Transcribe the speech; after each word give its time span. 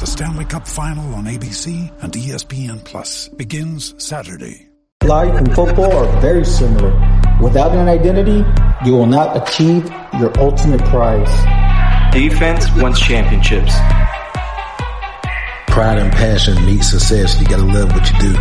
The 0.00 0.06
Stanley 0.06 0.46
Cup 0.46 0.66
Final 0.66 1.14
on 1.14 1.24
ABC 1.26 1.92
and 2.02 2.10
ESPN 2.10 2.82
Plus 2.82 3.28
begins 3.28 3.94
Saturday. 4.02 4.70
Life 5.04 5.34
and 5.34 5.54
football 5.54 5.92
are 5.92 6.20
very 6.22 6.42
similar. 6.42 6.88
Without 7.42 7.72
an 7.72 7.86
identity, 7.86 8.42
you 8.82 8.92
will 8.92 9.04
not 9.04 9.36
achieve 9.36 9.84
your 10.18 10.32
ultimate 10.38 10.80
prize. 10.84 11.28
Defense 12.14 12.64
wins 12.76 12.98
championships. 12.98 13.74
Pride 15.68 15.98
and 15.98 16.10
passion 16.12 16.64
meet 16.64 16.82
success. 16.82 17.38
You 17.38 17.46
gotta 17.46 17.66
love 17.66 17.92
what 17.92 18.10
you 18.10 18.18
do. 18.20 18.32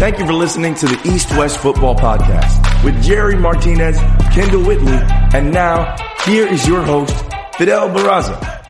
Thank 0.00 0.18
you 0.18 0.26
for 0.26 0.32
listening 0.32 0.74
to 0.74 0.86
the 0.86 1.00
East 1.04 1.30
West 1.38 1.58
Football 1.58 1.94
Podcast 1.94 2.82
with 2.82 3.00
Jerry 3.00 3.36
Martinez, 3.36 3.96
Kendall 4.32 4.64
Whitley, 4.64 4.98
and 5.34 5.52
now 5.52 5.94
here 6.24 6.48
is 6.48 6.66
your 6.66 6.82
host, 6.82 7.14
Fidel 7.58 7.90
Barraza. 7.90 8.63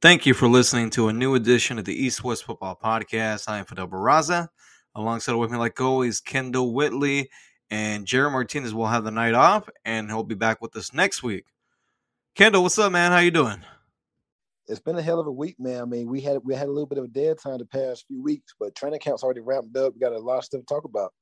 Thank 0.00 0.26
you 0.26 0.32
for 0.32 0.46
listening 0.46 0.90
to 0.90 1.08
a 1.08 1.12
new 1.12 1.34
edition 1.34 1.76
of 1.76 1.84
the 1.84 1.92
East 1.92 2.22
West 2.22 2.44
Football 2.44 2.78
Podcast. 2.80 3.48
I 3.48 3.58
am 3.58 3.64
Fidel 3.64 3.88
Barraza. 3.88 4.46
Alongside 4.94 5.32
with 5.32 5.50
me, 5.50 5.58
like 5.58 5.80
always, 5.80 6.20
Kendall 6.20 6.72
Whitley 6.72 7.28
and 7.68 8.06
Jerry 8.06 8.30
Martinez 8.30 8.72
will 8.72 8.86
have 8.86 9.02
the 9.02 9.10
night 9.10 9.34
off, 9.34 9.68
and 9.84 10.08
he'll 10.08 10.22
be 10.22 10.36
back 10.36 10.62
with 10.62 10.76
us 10.76 10.94
next 10.94 11.24
week. 11.24 11.46
Kendall, 12.36 12.62
what's 12.62 12.78
up, 12.78 12.92
man? 12.92 13.10
How 13.10 13.18
you 13.18 13.32
doing? 13.32 13.60
It's 14.68 14.78
been 14.78 14.96
a 14.96 15.02
hell 15.02 15.18
of 15.18 15.26
a 15.26 15.32
week, 15.32 15.56
man. 15.58 15.82
I 15.82 15.84
mean, 15.84 16.08
we 16.08 16.20
had 16.20 16.38
we 16.44 16.54
had 16.54 16.68
a 16.68 16.70
little 16.70 16.86
bit 16.86 16.98
of 16.98 17.04
a 17.04 17.08
dead 17.08 17.40
time 17.40 17.58
the 17.58 17.64
past 17.64 18.04
few 18.06 18.22
weeks, 18.22 18.54
but 18.56 18.76
training 18.76 19.00
camp's 19.00 19.24
already 19.24 19.40
ramped 19.40 19.76
up. 19.76 19.94
We 19.94 19.98
got 19.98 20.12
a 20.12 20.18
lot 20.20 20.38
of 20.38 20.44
stuff 20.44 20.60
to 20.60 20.66
talk 20.66 20.84
about. 20.84 21.12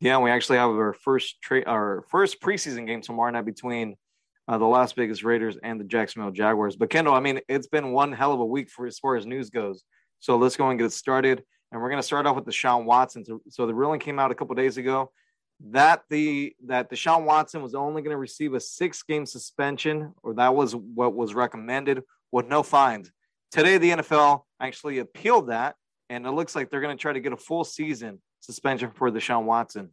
Yeah, 0.00 0.18
we 0.18 0.32
actually 0.32 0.58
have 0.58 0.70
our 0.70 0.92
first 0.92 1.40
tra- 1.40 1.66
our 1.66 2.04
first 2.10 2.40
preseason 2.40 2.84
game 2.84 3.00
tomorrow 3.00 3.30
night 3.30 3.44
between 3.44 3.94
uh, 4.48 4.58
the 4.58 4.64
Las 4.64 4.92
Vegas 4.92 5.22
Raiders 5.22 5.56
and 5.62 5.78
the 5.80 5.84
Jacksonville 5.84 6.32
Jaguars. 6.32 6.76
But 6.76 6.90
Kendall, 6.90 7.14
I 7.14 7.20
mean, 7.20 7.40
it's 7.48 7.68
been 7.68 7.92
one 7.92 8.12
hell 8.12 8.32
of 8.32 8.40
a 8.40 8.46
week 8.46 8.70
for 8.70 8.86
as 8.86 8.98
far 8.98 9.16
as 9.16 9.26
news 9.26 9.50
goes. 9.50 9.82
So 10.20 10.36
let's 10.36 10.56
go 10.56 10.70
and 10.70 10.78
get 10.78 10.92
started. 10.92 11.42
And 11.70 11.80
we're 11.80 11.88
going 11.88 12.00
to 12.00 12.06
start 12.06 12.26
off 12.26 12.36
with 12.36 12.44
the 12.44 12.52
Deshaun 12.52 12.84
Watson. 12.84 13.24
So, 13.48 13.66
the 13.66 13.74
ruling 13.74 13.98
came 13.98 14.18
out 14.18 14.30
a 14.30 14.34
couple 14.34 14.54
days 14.54 14.76
ago 14.76 15.10
that 15.70 16.02
the 16.10 16.54
that 16.66 16.90
Deshaun 16.90 17.24
Watson 17.24 17.62
was 17.62 17.74
only 17.74 18.02
going 18.02 18.14
to 18.14 18.18
receive 18.18 18.54
a 18.54 18.60
six 18.60 19.02
game 19.02 19.26
suspension, 19.26 20.12
or 20.22 20.34
that 20.34 20.54
was 20.54 20.74
what 20.74 21.14
was 21.14 21.34
recommended, 21.34 22.02
with 22.30 22.46
no 22.46 22.62
fines. 22.62 23.10
Today, 23.50 23.78
the 23.78 23.90
NFL 23.90 24.42
actually 24.60 24.98
appealed 24.98 25.48
that, 25.48 25.76
and 26.10 26.26
it 26.26 26.30
looks 26.32 26.56
like 26.56 26.70
they're 26.70 26.80
going 26.80 26.96
to 26.96 27.00
try 27.00 27.12
to 27.12 27.20
get 27.20 27.32
a 27.32 27.36
full 27.36 27.64
season 27.64 28.20
suspension 28.40 28.90
for 28.90 29.10
Deshaun 29.10 29.44
Watson. 29.44 29.90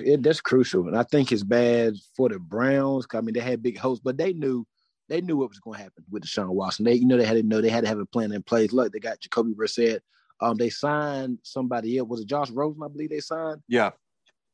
It, 0.00 0.22
that's 0.22 0.40
crucial, 0.40 0.88
and 0.88 0.96
I 0.96 1.04
think 1.04 1.30
it's 1.30 1.44
bad 1.44 1.94
for 2.16 2.28
the 2.28 2.38
Browns. 2.38 3.06
I 3.12 3.20
mean, 3.20 3.34
they 3.34 3.40
had 3.40 3.62
big 3.62 3.78
hopes, 3.78 4.00
but 4.00 4.16
they 4.16 4.32
knew 4.32 4.66
they 5.08 5.20
knew 5.20 5.36
what 5.36 5.48
was 5.48 5.60
going 5.60 5.78
to 5.78 5.82
happen 5.84 6.04
with 6.10 6.24
Deshaun 6.24 6.50
Watson. 6.50 6.84
They, 6.84 6.94
you 6.94 7.06
know, 7.06 7.16
they 7.16 7.24
had 7.24 7.34
to 7.34 7.42
know 7.42 7.60
they 7.60 7.70
had 7.70 7.84
to 7.84 7.88
have 7.88 7.98
a 7.98 8.06
plan 8.06 8.32
in 8.32 8.42
place. 8.42 8.72
Look, 8.72 8.92
they 8.92 8.98
got 8.98 9.20
Jacoby 9.20 9.54
Brissett. 9.54 10.00
Um, 10.40 10.56
they 10.56 10.68
signed 10.68 11.38
somebody 11.42 11.96
else. 11.96 12.08
Was 12.08 12.20
it 12.20 12.28
Josh 12.28 12.50
Rosen? 12.50 12.82
I 12.84 12.88
believe 12.88 13.10
they 13.10 13.20
signed. 13.20 13.62
Yeah, 13.68 13.90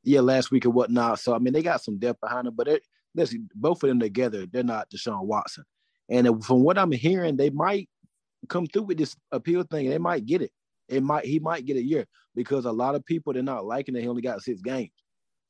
yeah, 0.02 0.20
last 0.20 0.50
week 0.50 0.66
or 0.66 0.70
whatnot. 0.70 1.18
So 1.20 1.34
I 1.34 1.38
mean, 1.38 1.52
they 1.52 1.62
got 1.62 1.82
some 1.82 1.98
depth 1.98 2.20
behind 2.20 2.46
them, 2.46 2.54
but 2.56 2.68
it, 2.68 2.82
listen, 3.14 3.48
both 3.54 3.82
of 3.82 3.88
them 3.88 4.00
together, 4.00 4.46
they're 4.46 4.62
not 4.62 4.90
Deshaun 4.90 5.24
Watson. 5.24 5.64
And 6.08 6.44
from 6.44 6.62
what 6.62 6.78
I'm 6.78 6.92
hearing, 6.92 7.36
they 7.36 7.50
might 7.50 7.88
come 8.48 8.66
through 8.66 8.82
with 8.82 8.98
this 8.98 9.16
appeal 9.32 9.62
thing. 9.62 9.88
They 9.88 9.98
might 9.98 10.26
get 10.26 10.42
it. 10.42 10.52
It 10.88 11.02
might 11.02 11.24
he 11.24 11.38
might 11.38 11.64
get 11.64 11.78
a 11.78 11.82
year 11.82 12.06
because 12.34 12.66
a 12.66 12.72
lot 12.72 12.94
of 12.94 13.04
people 13.06 13.32
they're 13.32 13.42
not 13.42 13.64
liking 13.64 13.94
that 13.94 14.02
he 14.02 14.08
only 14.08 14.22
got 14.22 14.42
six 14.42 14.60
games. 14.60 14.90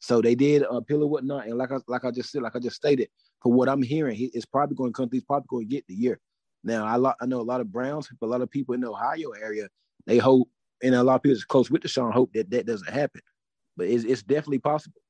So 0.05 0.21
they 0.21 0.35
did 0.35 0.65
appeal 0.69 1.03
or 1.03 1.09
whatnot. 1.09 1.47
And 1.47 1.57
like 1.57 1.73
I 1.73 1.79
like 1.89 2.05
I 2.05 2.11
just 2.11 2.31
said, 2.31 2.43
like 2.43 2.55
I 2.55 2.59
just 2.59 2.77
stated, 2.77 3.09
for 3.43 3.51
what 3.51 3.71
I'm 3.71 3.83
hearing, 3.83 4.15
he 4.15 4.27
is 4.27 4.45
probably 4.45 4.77
going 4.77 4.93
to 4.93 4.95
come. 4.95 5.09
He's 5.11 5.25
probably 5.25 5.47
going 5.49 5.67
to 5.67 5.75
get 5.75 5.87
the 5.87 5.95
year. 5.95 6.21
Now 6.63 6.85
I 6.85 6.97
lo- 6.97 7.15
I 7.23 7.25
know 7.25 7.41
a 7.41 7.43
lot 7.43 7.63
of 7.63 7.73
Browns, 7.73 8.11
a 8.21 8.27
lot 8.27 8.43
of 8.43 8.51
people 8.51 8.75
in 8.75 8.83
the 8.83 8.91
Ohio 8.91 9.31
area, 9.31 9.67
they 10.07 10.19
hope, 10.19 10.51
and 10.83 10.95
a 10.95 11.03
lot 11.03 11.15
of 11.15 11.23
people 11.23 11.37
that's 11.37 11.47
close 11.47 11.71
with 11.71 11.81
Deshaun 11.81 12.13
hope 12.13 12.35
that 12.35 12.51
that 12.51 12.67
doesn't 12.67 12.93
happen. 12.93 13.23
But 13.79 13.87
it's, 13.87 14.05
it's 14.05 14.23
definitely 14.23 14.59
possible. 14.59 15.01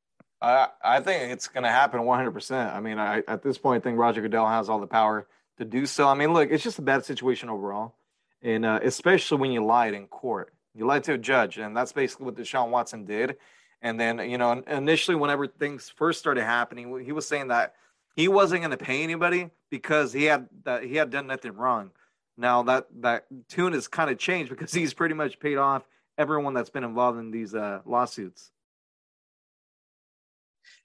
I 0.40 0.68
I 0.80 1.00
think 1.00 1.32
it's 1.32 1.48
going 1.48 1.64
to 1.64 1.70
happen 1.70 2.04
100. 2.04 2.30
percent 2.30 2.72
I 2.72 2.78
mean, 2.78 3.00
I 3.00 3.24
at 3.26 3.42
this 3.42 3.58
point 3.58 3.82
I 3.82 3.84
think 3.84 3.98
Roger 3.98 4.20
Goodell 4.20 4.46
has 4.46 4.68
all 4.68 4.78
the 4.78 4.86
power 4.86 5.26
to 5.58 5.64
do 5.64 5.86
so. 5.86 6.06
I 6.06 6.14
mean, 6.14 6.32
look, 6.32 6.52
it's 6.52 6.62
just 6.62 6.78
a 6.78 6.82
bad 6.82 7.04
situation 7.04 7.48
overall, 7.48 7.96
and 8.42 8.64
uh, 8.64 8.78
especially 8.80 9.38
when 9.38 9.50
you 9.50 9.64
lied 9.64 9.94
in 9.94 10.06
court, 10.06 10.54
you 10.72 10.86
lied 10.86 11.02
to 11.04 11.14
a 11.14 11.18
judge, 11.18 11.58
and 11.58 11.76
that's 11.76 11.90
basically 11.90 12.26
what 12.26 12.36
Deshaun 12.36 12.70
Watson 12.70 13.04
did. 13.06 13.38
And 13.84 14.00
then 14.00 14.18
you 14.30 14.38
know, 14.38 14.62
initially, 14.66 15.14
whenever 15.14 15.46
things 15.46 15.92
first 15.94 16.18
started 16.18 16.42
happening, 16.42 17.04
he 17.04 17.12
was 17.12 17.28
saying 17.28 17.48
that 17.48 17.74
he 18.16 18.28
wasn't 18.28 18.62
going 18.62 18.70
to 18.70 18.82
pay 18.82 19.02
anybody 19.02 19.50
because 19.70 20.10
he 20.12 20.24
had 20.24 20.48
that 20.64 20.84
he 20.84 20.96
had 20.96 21.10
done 21.10 21.26
nothing 21.26 21.52
wrong. 21.52 21.90
Now 22.38 22.62
that 22.62 22.86
that 23.02 23.26
tune 23.48 23.74
has 23.74 23.86
kind 23.86 24.10
of 24.10 24.18
changed 24.18 24.50
because 24.50 24.72
he's 24.72 24.94
pretty 24.94 25.14
much 25.14 25.38
paid 25.38 25.58
off 25.58 25.84
everyone 26.16 26.54
that's 26.54 26.70
been 26.70 26.82
involved 26.82 27.18
in 27.18 27.30
these 27.30 27.54
uh, 27.54 27.80
lawsuits. 27.84 28.50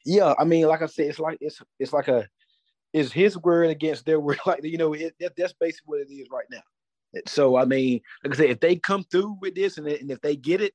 Yeah, 0.06 0.34
I 0.38 0.44
mean, 0.44 0.68
like 0.68 0.82
I 0.82 0.88
said, 0.88 1.08
it's 1.08 1.20
like 1.20 1.38
it's 1.40 1.62
it's 1.80 1.94
like 1.94 2.10
a 2.10 2.28
it's 2.92 3.14
his 3.14 3.38
word 3.38 3.70
against 3.70 4.06
their 4.06 4.20
word. 4.20 4.40
Like 4.46 4.62
you 4.64 4.78
know, 4.78 4.92
it, 4.92 5.16
that, 5.22 5.38
that's 5.38 5.54
basically 5.54 5.86
what 5.86 6.02
it 6.02 6.14
is 6.14 6.28
right 6.30 6.46
now. 6.52 7.22
So 7.28 7.56
I 7.56 7.64
mean, 7.64 8.02
like 8.26 8.34
I 8.34 8.38
said, 8.38 8.50
if 8.50 8.60
they 8.60 8.76
come 8.76 9.06
through 9.06 9.38
with 9.40 9.56
this 9.56 9.78
and, 9.78 9.88
and 9.88 10.12
if 10.12 10.20
they 10.20 10.36
get 10.36 10.60
it, 10.60 10.74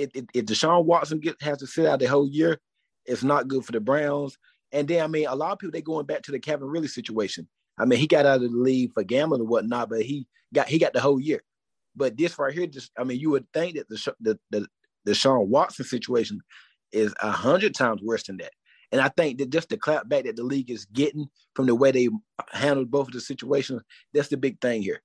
it, 0.00 0.26
if 0.34 0.44
Deshaun 0.46 0.84
Watson 0.84 1.20
get 1.20 1.40
has 1.42 1.58
to 1.58 1.66
sit 1.66 1.86
out 1.86 2.00
the 2.00 2.06
whole 2.06 2.28
year, 2.28 2.58
it's 3.06 3.22
not 3.22 3.48
good 3.48 3.64
for 3.64 3.72
the 3.72 3.80
Browns. 3.80 4.36
And 4.72 4.86
then 4.86 5.02
I 5.02 5.06
mean, 5.06 5.26
a 5.26 5.34
lot 5.34 5.52
of 5.52 5.58
people 5.58 5.72
they 5.72 5.82
going 5.82 6.06
back 6.06 6.22
to 6.22 6.32
the 6.32 6.38
Calvin 6.38 6.68
Ridley 6.68 6.88
situation. 6.88 7.48
I 7.78 7.84
mean, 7.84 7.98
he 7.98 8.06
got 8.06 8.26
out 8.26 8.42
of 8.42 8.50
the 8.50 8.56
league 8.56 8.92
for 8.92 9.02
gambling 9.02 9.40
and 9.40 9.48
whatnot, 9.48 9.88
but 9.88 10.02
he 10.02 10.26
got 10.54 10.68
he 10.68 10.78
got 10.78 10.92
the 10.92 11.00
whole 11.00 11.20
year. 11.20 11.42
But 11.96 12.16
this 12.16 12.38
right 12.38 12.54
here, 12.54 12.66
just 12.66 12.90
I 12.98 13.04
mean, 13.04 13.18
you 13.18 13.30
would 13.30 13.46
think 13.52 13.76
that 13.76 13.88
the 13.88 14.14
the 14.20 14.38
the, 14.50 14.66
the 15.04 15.14
Sean 15.14 15.48
Watson 15.48 15.84
situation 15.84 16.40
is 16.92 17.14
a 17.22 17.30
hundred 17.30 17.74
times 17.74 18.02
worse 18.02 18.24
than 18.24 18.38
that. 18.38 18.52
And 18.92 19.00
I 19.00 19.08
think 19.08 19.38
that 19.38 19.50
just 19.50 19.68
the 19.68 19.76
clapback 19.76 20.24
that 20.24 20.36
the 20.36 20.42
league 20.42 20.70
is 20.70 20.84
getting 20.86 21.28
from 21.54 21.66
the 21.66 21.74
way 21.74 21.92
they 21.92 22.08
handled 22.52 22.90
both 22.90 23.08
of 23.08 23.12
the 23.12 23.20
situations, 23.20 23.82
that's 24.12 24.28
the 24.28 24.36
big 24.36 24.60
thing 24.60 24.82
here. 24.82 25.00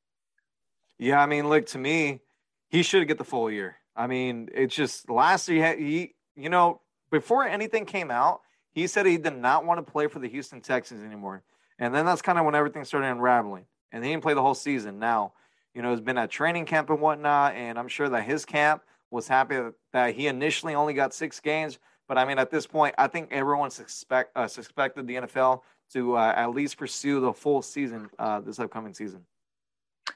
Yeah, 0.98 1.22
I 1.22 1.26
mean, 1.26 1.50
look 1.50 1.68
to 1.68 1.78
me, 1.78 2.22
he 2.70 2.82
should 2.82 3.08
get 3.08 3.18
the 3.18 3.24
full 3.24 3.52
year. 3.52 3.76
I 3.96 4.08
mean, 4.08 4.50
it's 4.54 4.76
just 4.76 5.10
last 5.10 5.48
year 5.48 5.76
he, 5.76 6.16
you 6.36 6.50
know, 6.50 6.82
before 7.12 7.46
anything 7.46 7.86
came 7.86 8.12
out, 8.12 8.42
he 8.72 8.88
said 8.88 9.06
he 9.06 9.18
did 9.18 9.38
not 9.38 9.66
want 9.66 9.86
to 9.86 9.92
play 9.92 10.08
for 10.08 10.20
the 10.20 10.28
Houston 10.28 10.62
Texans 10.62 11.04
anymore. 11.04 11.44
And 11.80 11.94
then 11.94 12.06
that's 12.06 12.22
kind 12.22 12.38
of 12.38 12.46
when 12.46 12.56
everything 12.56 12.84
started 12.84 13.08
unraveling. 13.08 13.66
And 13.92 14.04
he 14.04 14.12
didn't 14.12 14.24
play 14.24 14.34
the 14.34 14.42
whole 14.42 14.56
season. 14.56 15.00
Now, 15.00 15.34
you 15.74 15.82
know, 15.82 15.92
he's 15.92 16.02
been 16.02 16.18
at 16.18 16.30
training 16.30 16.66
camp 16.66 16.90
and 16.90 17.00
whatnot, 17.00 17.56
and 17.56 17.78
I'm 17.78 17.88
sure 17.88 18.10
that 18.10 18.24
his 18.24 18.46
camp 18.46 18.82
was 19.12 19.28
happy 19.28 19.60
that 19.94 20.16
he 20.16 20.28
initially 20.28 20.76
only 20.76 20.94
got 20.94 21.14
six 21.14 21.40
games. 21.40 21.80
But 22.08 22.18
I 22.18 22.26
mean, 22.26 22.38
at 22.38 22.52
this 22.52 22.68
point, 22.68 22.96
I 22.98 23.08
think 23.08 23.32
everyone 23.32 23.72
suspect 23.72 24.36
uh, 24.36 24.48
suspected 24.48 25.08
the 25.08 25.16
NFL 25.16 25.62
to 25.94 26.18
uh, 26.18 26.34
at 26.36 26.52
least 26.52 26.78
pursue 26.78 27.20
the 27.20 27.34
full 27.34 27.62
season 27.62 28.10
uh, 28.20 28.40
this 28.42 28.60
upcoming 28.60 28.94
season. 28.94 29.26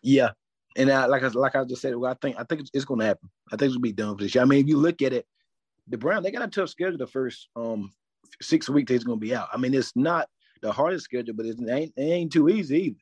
Yeah, 0.02 0.32
and 0.80 0.90
uh, 0.90 1.08
like 1.10 1.24
I 1.24 1.28
like 1.28 1.56
I 1.56 1.64
just 1.66 1.82
said, 1.82 1.96
well, 1.96 2.10
I 2.12 2.16
think 2.22 2.38
I 2.40 2.44
think 2.46 2.62
it's, 2.62 2.72
it's 2.74 2.86
going 2.86 3.02
to 3.02 3.06
happen. 3.06 3.30
I 3.52 3.58
think 3.58 3.70
it'll 3.70 3.82
be 3.82 3.92
done 3.92 4.16
for 4.18 4.24
this 4.24 4.34
year. 4.34 4.42
I 4.42 4.48
mean, 4.48 4.62
if 4.62 4.68
you 4.68 4.78
look 4.78 5.02
at 5.02 5.12
it, 5.12 5.26
the 5.90 5.98
Browns 5.98 6.24
they 6.24 6.32
got 6.32 6.42
a 6.42 6.48
tough 6.48 6.70
schedule 6.70 6.98
the 6.98 7.06
first 7.06 7.50
um 7.56 7.92
six 8.42 8.70
weeks 8.70 8.90
they're 8.90 9.00
going 9.00 9.20
to 9.20 9.26
be 9.26 9.36
out. 9.36 9.50
I 9.54 9.58
mean, 9.58 9.74
it's 9.74 9.92
not 9.96 10.30
the 10.62 10.72
hardest 10.72 11.04
schedule, 11.04 11.36
but 11.36 11.46
it 11.46 11.58
ain't 11.70 11.94
it 11.98 12.02
ain't 12.02 12.32
too 12.32 12.48
easy 12.48 12.78
either. 12.78 13.00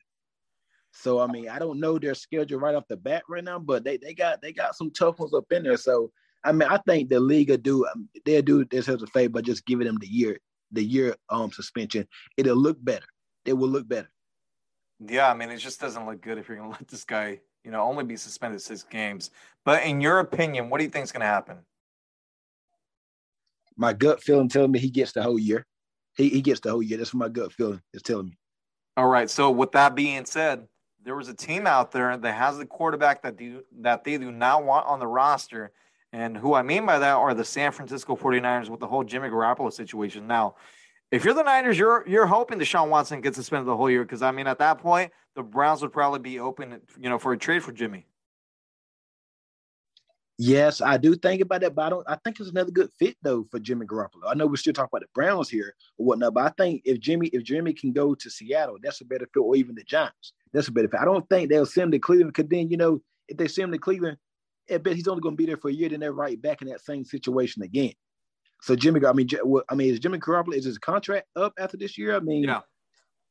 So 0.92 1.20
I 1.20 1.28
mean, 1.28 1.48
I 1.48 1.60
don't 1.60 1.78
know 1.78 1.98
their 1.98 2.14
schedule 2.14 2.58
right 2.58 2.74
off 2.74 2.88
the 2.88 2.96
bat 2.96 3.22
right 3.28 3.44
now, 3.44 3.60
but 3.60 3.84
they 3.84 3.96
they 3.96 4.12
got 4.12 4.42
they 4.42 4.52
got 4.52 4.74
some 4.74 4.90
tough 4.90 5.20
ones 5.20 5.32
up 5.32 5.50
in 5.52 5.62
there. 5.62 5.76
So 5.76 6.10
I 6.44 6.50
mean, 6.50 6.68
I 6.68 6.78
think 6.78 7.08
the 7.08 7.20
league 7.20 7.50
will 7.50 7.58
do 7.58 7.86
um, 7.86 8.08
they'll 8.24 8.42
do 8.42 8.64
this 8.64 8.86
themselves 8.86 9.04
a 9.04 9.06
favor 9.08 9.34
by 9.34 9.42
just 9.42 9.66
giving 9.66 9.86
them 9.86 9.98
the 10.00 10.08
year 10.08 10.38
the 10.72 10.82
year 10.82 11.14
um 11.30 11.52
suspension. 11.52 12.08
It'll 12.36 12.56
look 12.56 12.82
better. 12.84 13.06
It 13.44 13.52
will 13.52 13.68
look 13.68 13.86
better. 13.86 14.10
Yeah, 15.06 15.30
I 15.30 15.34
mean, 15.34 15.50
it 15.50 15.58
just 15.58 15.80
doesn't 15.80 16.06
look 16.06 16.20
good 16.20 16.38
if 16.38 16.48
you're 16.48 16.56
going 16.56 16.70
to 16.72 16.76
let 16.78 16.88
this 16.88 17.04
guy, 17.04 17.40
you 17.64 17.70
know, 17.70 17.82
only 17.82 18.04
be 18.04 18.16
suspended 18.16 18.60
six 18.60 18.82
games. 18.82 19.30
But 19.64 19.84
in 19.84 20.00
your 20.00 20.18
opinion, 20.20 20.70
what 20.70 20.78
do 20.78 20.84
you 20.84 20.90
think 20.90 21.04
is 21.04 21.12
going 21.12 21.20
to 21.20 21.26
happen? 21.26 21.58
My 23.76 23.92
gut 23.92 24.22
feeling 24.22 24.48
telling 24.48 24.72
me 24.72 24.80
he 24.80 24.90
gets 24.90 25.12
the 25.12 25.22
whole 25.22 25.38
year. 25.38 25.64
He 26.16 26.28
he 26.30 26.42
gets 26.42 26.58
the 26.58 26.70
whole 26.70 26.82
year. 26.82 26.98
That's 26.98 27.14
what 27.14 27.20
my 27.20 27.28
gut 27.28 27.52
feeling 27.52 27.80
is 27.94 28.02
telling 28.02 28.26
me. 28.26 28.38
All 28.96 29.06
right. 29.06 29.30
So 29.30 29.52
with 29.52 29.70
that 29.72 29.94
being 29.94 30.24
said, 30.24 30.66
there 31.04 31.14
was 31.14 31.28
a 31.28 31.34
team 31.34 31.66
out 31.66 31.92
there 31.92 32.16
that 32.16 32.32
has 32.32 32.58
the 32.58 32.66
quarterback 32.66 33.22
that 33.22 33.36
do, 33.36 33.62
that 33.80 34.02
they 34.02 34.18
do 34.18 34.32
not 34.32 34.64
want 34.64 34.86
on 34.86 34.98
the 34.98 35.06
roster. 35.06 35.70
And 36.12 36.36
who 36.36 36.54
I 36.54 36.62
mean 36.62 36.84
by 36.84 36.98
that 36.98 37.14
are 37.14 37.34
the 37.34 37.44
San 37.44 37.70
Francisco 37.70 38.16
49ers 38.16 38.68
with 38.68 38.80
the 38.80 38.88
whole 38.88 39.04
Jimmy 39.04 39.28
Garoppolo 39.28 39.72
situation. 39.72 40.26
Now, 40.26 40.56
if 41.10 41.24
you're 41.24 41.34
the 41.34 41.42
Niners, 41.42 41.78
you're 41.78 42.04
you're 42.06 42.26
hoping 42.26 42.58
Deshaun 42.58 42.88
Watson 42.88 43.20
gets 43.20 43.36
suspended 43.36 43.66
the 43.66 43.76
whole 43.76 43.90
year 43.90 44.04
because 44.04 44.22
I 44.22 44.30
mean 44.30 44.46
at 44.46 44.58
that 44.58 44.78
point 44.78 45.12
the 45.34 45.42
Browns 45.42 45.82
would 45.82 45.92
probably 45.92 46.20
be 46.20 46.38
open, 46.38 46.80
you 46.98 47.08
know, 47.08 47.18
for 47.18 47.32
a 47.32 47.38
trade 47.38 47.62
for 47.62 47.72
Jimmy. 47.72 48.06
Yes, 50.40 50.80
I 50.80 50.98
do 50.98 51.16
think 51.16 51.42
about 51.42 51.62
that, 51.62 51.74
but 51.74 51.86
I 51.86 51.90
don't. 51.90 52.08
I 52.08 52.16
think 52.22 52.38
it's 52.38 52.50
another 52.50 52.70
good 52.70 52.90
fit 52.96 53.16
though 53.22 53.44
for 53.50 53.58
Jimmy 53.58 53.86
Garoppolo. 53.86 54.28
I 54.28 54.34
know 54.34 54.46
we're 54.46 54.54
still 54.56 54.72
talking 54.72 54.90
about 54.92 55.00
the 55.00 55.12
Browns 55.12 55.48
here 55.48 55.74
or 55.98 56.06
whatnot, 56.06 56.34
but 56.34 56.44
I 56.44 56.52
think 56.56 56.82
if 56.84 57.00
Jimmy 57.00 57.26
if 57.28 57.42
Jimmy 57.42 57.72
can 57.72 57.92
go 57.92 58.14
to 58.14 58.30
Seattle, 58.30 58.76
that's 58.80 59.00
a 59.00 59.04
better 59.04 59.26
fit, 59.34 59.40
or 59.40 59.56
even 59.56 59.74
the 59.74 59.82
Giants, 59.82 60.34
that's 60.52 60.68
a 60.68 60.72
better 60.72 60.88
fit. 60.88 61.00
I 61.00 61.04
don't 61.04 61.28
think 61.28 61.50
they'll 61.50 61.66
send 61.66 61.86
him 61.86 61.92
to 61.92 61.98
Cleveland 61.98 62.34
because 62.34 62.48
then 62.48 62.70
you 62.70 62.76
know 62.76 63.00
if 63.26 63.36
they 63.36 63.48
send 63.48 63.64
him 63.64 63.72
to 63.72 63.78
Cleveland, 63.78 64.16
I 64.72 64.78
bet 64.78 64.94
he's 64.94 65.08
only 65.08 65.22
going 65.22 65.34
to 65.34 65.36
be 65.36 65.46
there 65.46 65.56
for 65.56 65.70
a 65.70 65.74
year, 65.74 65.88
then 65.88 65.98
they're 66.00 66.12
right 66.12 66.40
back 66.40 66.62
in 66.62 66.68
that 66.68 66.84
same 66.84 67.04
situation 67.04 67.62
again. 67.62 67.94
So 68.60 68.74
Jimmy, 68.74 69.04
I 69.06 69.12
mean, 69.12 69.28
I 69.68 69.74
mean, 69.74 69.92
is 69.92 70.00
Jimmy 70.00 70.18
Garoppolo 70.18 70.54
is 70.54 70.64
his 70.64 70.78
contract 70.78 71.26
up 71.36 71.54
after 71.58 71.76
this 71.76 71.96
year? 71.96 72.16
I 72.16 72.20
mean, 72.20 72.44
yeah, 72.44 72.60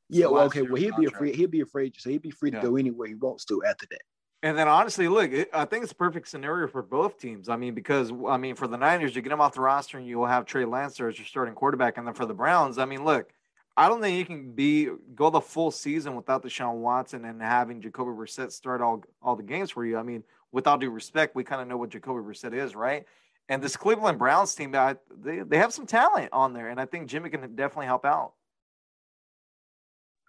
yeah. 0.10 0.28
Well, 0.28 0.44
okay, 0.46 0.62
well 0.62 0.76
he'll 0.76 0.92
contract. 0.92 1.12
be 1.12 1.16
afraid. 1.16 1.36
He'll 1.36 1.50
be 1.50 1.62
afraid, 1.62 1.96
so 1.98 2.10
he'll 2.10 2.20
be 2.20 2.32
free 2.32 2.52
to 2.52 2.58
yeah. 2.58 2.64
go 2.64 2.78
anywhere 2.78 3.08
he 3.08 3.16
wants 3.16 3.46
to 3.46 3.62
after 3.66 3.86
that. 3.92 4.02
And 4.44 4.58
then 4.58 4.68
honestly, 4.68 5.08
look, 5.08 5.32
I 5.54 5.66
think 5.66 5.84
it's 5.84 5.92
a 5.92 5.96
perfect 5.96 6.28
scenario 6.28 6.68
for 6.68 6.84
both 6.84 7.18
teams. 7.18 7.50
I 7.50 7.56
mean, 7.56 7.74
because 7.74 8.12
I 8.28 8.38
mean, 8.38 8.56
for 8.56 8.68
the 8.68 8.78
Niners, 8.78 9.16
you 9.16 9.22
get 9.22 9.32
him 9.32 9.42
off 9.42 9.56
the 9.56 9.62
roster 9.62 9.98
and 9.98 10.06
you 10.06 10.20
will 10.20 10.28
have 10.28 10.46
Trey 10.46 10.64
Lance 10.64 11.00
as 11.00 11.18
your 11.18 11.26
starting 11.26 11.56
quarterback. 11.56 11.98
And 11.98 12.06
then 12.06 12.14
for 12.14 12.26
the 12.26 12.36
Browns, 12.36 12.78
I 12.78 12.86
mean, 12.86 13.04
look, 13.04 13.30
I 13.76 13.90
don't 13.90 14.02
think 14.02 14.18
you 14.18 14.26
can 14.26 14.54
be 14.54 14.90
go 15.16 15.32
the 15.32 15.42
full 15.42 15.72
season 15.72 16.16
without 16.16 16.44
Deshaun 16.44 16.76
Watson 16.76 17.26
and 17.26 17.42
having 17.42 17.82
Jacoby 17.82 18.12
Brissett 18.12 18.52
start 18.52 18.82
all 18.82 19.04
all 19.22 19.36
the 19.36 19.44
games 19.44 19.72
for 19.72 19.86
you. 19.86 19.98
I 19.98 20.04
mean, 20.04 20.24
with 20.52 20.68
all 20.68 20.78
due 20.78 20.92
respect, 20.92 21.36
we 21.36 21.44
kind 21.44 21.62
of 21.62 21.68
know 21.68 21.78
what 21.78 21.90
Jacoby 21.90 22.22
Brissett 22.22 22.54
is, 22.54 22.76
right? 22.76 23.06
And 23.50 23.64
this 23.64 23.78
Cleveland 23.78 24.20
Browns 24.20 24.54
team, 24.56 24.72
they 24.72 25.40
they 25.40 25.58
have 25.58 25.74
some 25.74 25.86
talent 25.86 26.30
on 26.34 26.54
there, 26.54 26.70
and 26.70 26.80
I 26.80 26.86
think 26.86 27.08
Jimmy 27.08 27.30
can 27.30 27.56
definitely 27.56 27.86
help 27.86 28.06
out. 28.06 28.34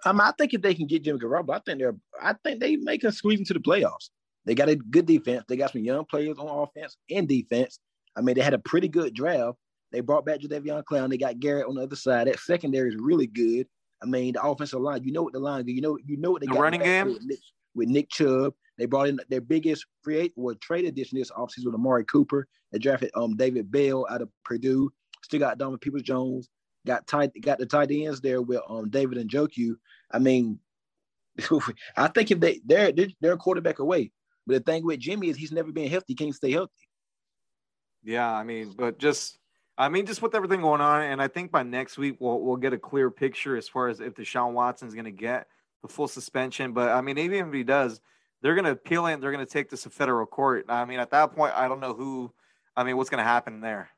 Um, 0.04 0.20
I 0.20 0.32
think 0.38 0.54
if 0.54 0.62
they 0.62 0.74
can 0.74 0.86
get 0.86 1.02
Jimmy 1.02 1.18
Garoppolo, 1.18 1.56
I 1.56 1.60
think 1.66 1.78
they're 1.78 1.96
I 2.22 2.34
think 2.44 2.60
they 2.60 2.76
make 2.76 3.02
a 3.02 3.10
squeeze 3.10 3.40
into 3.40 3.54
the 3.54 3.60
playoffs. 3.60 4.10
They 4.44 4.54
got 4.54 4.68
a 4.68 4.76
good 4.76 5.06
defense. 5.06 5.44
They 5.48 5.56
got 5.56 5.72
some 5.72 5.82
young 5.82 6.04
players 6.04 6.38
on 6.38 6.46
offense 6.46 6.96
and 7.10 7.28
defense. 7.28 7.80
I 8.16 8.20
mean, 8.20 8.36
they 8.36 8.40
had 8.40 8.54
a 8.54 8.58
pretty 8.58 8.88
good 8.88 9.14
draft. 9.14 9.58
They 9.90 10.00
brought 10.00 10.24
back 10.24 10.40
Jadeveon 10.40 10.84
Clowney. 10.84 11.10
They 11.10 11.18
got 11.18 11.40
Garrett 11.40 11.66
on 11.66 11.74
the 11.74 11.82
other 11.82 11.96
side. 11.96 12.28
That 12.28 12.38
secondary 12.38 12.90
is 12.90 12.96
really 12.98 13.26
good. 13.26 13.66
I 14.02 14.06
mean, 14.06 14.34
the 14.34 14.42
offensive 14.42 14.80
line. 14.80 15.02
You 15.02 15.12
know 15.12 15.22
what 15.22 15.32
the 15.32 15.40
line. 15.40 15.66
You 15.66 15.80
know, 15.80 15.98
you 16.06 16.16
know 16.18 16.30
what 16.30 16.40
they 16.40 16.46
the 16.46 16.52
got. 16.52 16.60
Running 16.60 16.82
game 16.82 17.08
with 17.08 17.22
Nick, 17.24 17.38
with 17.74 17.88
Nick, 17.88 18.10
Chubb. 18.10 18.54
They 18.78 18.86
brought 18.86 19.08
in 19.08 19.20
their 19.28 19.40
biggest 19.40 19.86
free 20.02 20.18
agent 20.18 20.34
or 20.36 20.54
trade 20.54 20.84
addition 20.84 21.18
this 21.18 21.30
offseason 21.32 21.66
with 21.66 21.74
Amari 21.74 22.04
Cooper. 22.04 22.46
They 22.72 22.78
drafted 22.78 23.10
um 23.14 23.36
David 23.36 23.70
Bell 23.70 24.06
out 24.08 24.22
of 24.22 24.30
Purdue. 24.44 24.90
Still 25.22 25.40
got 25.40 25.58
Donovan 25.58 25.80
Peoples 25.80 26.02
Jones. 26.02 26.48
Got 26.86 27.06
tight. 27.06 27.32
Got 27.40 27.58
the 27.58 27.66
tight 27.66 27.90
ends 27.90 28.20
there 28.20 28.40
with 28.40 28.60
um 28.68 28.88
David 28.88 29.18
Njoku. 29.28 29.74
I 30.10 30.18
mean, 30.18 30.60
I 31.96 32.08
think 32.08 32.30
if 32.30 32.40
they 32.40 32.60
they're 32.64 32.92
they're 33.20 33.32
a 33.32 33.36
quarterback 33.36 33.80
away. 33.80 34.12
But 34.46 34.64
the 34.64 34.72
thing 34.72 34.84
with 34.84 35.00
Jimmy 35.00 35.28
is 35.28 35.36
he's 35.36 35.52
never 35.52 35.72
been 35.72 35.90
healthy. 35.90 36.06
He 36.08 36.14
can't 36.14 36.34
stay 36.34 36.52
healthy. 36.52 36.72
Yeah, 38.02 38.32
I 38.32 38.44
mean, 38.44 38.74
but 38.76 38.98
just 38.98 39.38
I 39.76 39.88
mean, 39.88 40.06
just 40.06 40.22
with 40.22 40.34
everything 40.34 40.62
going 40.62 40.80
on, 40.80 41.02
and 41.02 41.20
I 41.20 41.28
think 41.28 41.50
by 41.50 41.62
next 41.62 41.98
week 41.98 42.16
we'll 42.20 42.40
we'll 42.40 42.56
get 42.56 42.72
a 42.72 42.78
clear 42.78 43.10
picture 43.10 43.56
as 43.56 43.68
far 43.68 43.88
as 43.88 44.00
if 44.00 44.14
Deshaun 44.14 44.52
Watson 44.52 44.88
is 44.88 44.94
going 44.94 45.04
to 45.04 45.10
get 45.10 45.46
the 45.82 45.88
full 45.88 46.08
suspension. 46.08 46.72
But 46.72 46.90
I 46.90 47.00
mean, 47.00 47.18
even 47.18 47.48
if 47.48 47.54
he 47.54 47.64
does, 47.64 48.00
they're 48.42 48.54
going 48.54 48.64
to 48.64 48.72
appeal 48.72 49.06
it. 49.06 49.20
They're 49.20 49.32
going 49.32 49.44
to 49.44 49.50
take 49.50 49.70
this 49.70 49.82
to 49.82 49.90
federal 49.90 50.26
court. 50.26 50.66
I 50.68 50.84
mean, 50.84 51.00
at 51.00 51.10
that 51.10 51.34
point, 51.34 51.54
I 51.56 51.68
don't 51.68 51.80
know 51.80 51.94
who. 51.94 52.32
I 52.76 52.84
mean, 52.84 52.96
what's 52.96 53.10
going 53.10 53.22
to 53.22 53.28
happen 53.28 53.60
there? 53.60 53.90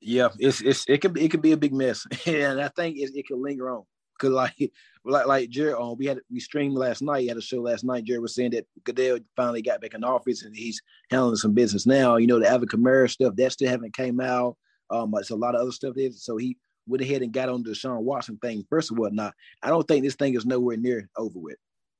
Yeah, 0.00 0.28
it's 0.38 0.60
it's 0.60 0.84
it 0.88 1.00
could 1.00 1.12
be 1.12 1.24
it 1.24 1.30
could 1.30 1.42
be 1.42 1.52
a 1.52 1.56
big 1.56 1.74
mess, 1.74 2.06
and 2.26 2.60
I 2.60 2.68
think 2.68 2.96
it, 2.98 3.10
it 3.14 3.26
could 3.26 3.38
linger 3.38 3.70
on. 3.70 3.84
Cause 4.18 4.30
like 4.30 4.54
like 5.04 5.26
like 5.26 5.50
Jared, 5.50 5.76
um, 5.76 5.96
we 5.98 6.06
had 6.06 6.20
we 6.30 6.40
streamed 6.40 6.76
last 6.76 7.02
night. 7.02 7.22
He 7.22 7.28
had 7.28 7.36
a 7.36 7.42
show 7.42 7.60
last 7.60 7.84
night. 7.84 8.04
Jared 8.04 8.22
was 8.22 8.34
saying 8.34 8.52
that 8.52 8.66
Goodell 8.84 9.18
finally 9.36 9.62
got 9.62 9.80
back 9.80 9.94
in 9.94 10.04
office 10.04 10.44
and 10.44 10.54
he's 10.54 10.80
handling 11.10 11.36
some 11.36 11.52
business 11.52 11.86
now. 11.86 12.16
You 12.16 12.26
know 12.26 12.38
the 12.38 12.48
Alvin 12.48 12.68
Kamara 12.68 13.10
stuff 13.10 13.34
that 13.36 13.52
still 13.52 13.68
haven't 13.68 13.96
came 13.96 14.20
out. 14.20 14.56
Um, 14.90 15.12
it's 15.16 15.30
a 15.30 15.36
lot 15.36 15.54
of 15.54 15.60
other 15.60 15.72
stuff 15.72 15.94
there. 15.96 16.10
So 16.12 16.36
he 16.36 16.56
went 16.86 17.02
ahead 17.02 17.22
and 17.22 17.32
got 17.32 17.48
on 17.48 17.62
the 17.62 17.74
Sean 17.74 18.04
Watson 18.04 18.38
thing 18.38 18.64
first 18.70 18.90
of 18.90 18.98
all. 18.98 19.10
Not, 19.10 19.34
I 19.62 19.68
don't 19.68 19.86
think 19.86 20.04
this 20.04 20.14
thing 20.14 20.34
is 20.34 20.46
nowhere 20.46 20.76
near 20.76 21.08
over 21.16 21.38
with. 21.38 21.56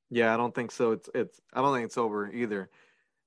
Yeah, 0.09 0.33
I 0.33 0.37
don't 0.37 0.53
think 0.53 0.71
so. 0.71 0.91
It's 0.91 1.09
it's 1.13 1.39
I 1.53 1.61
don't 1.61 1.73
think 1.73 1.85
it's 1.85 1.97
over 1.97 2.31
either. 2.31 2.69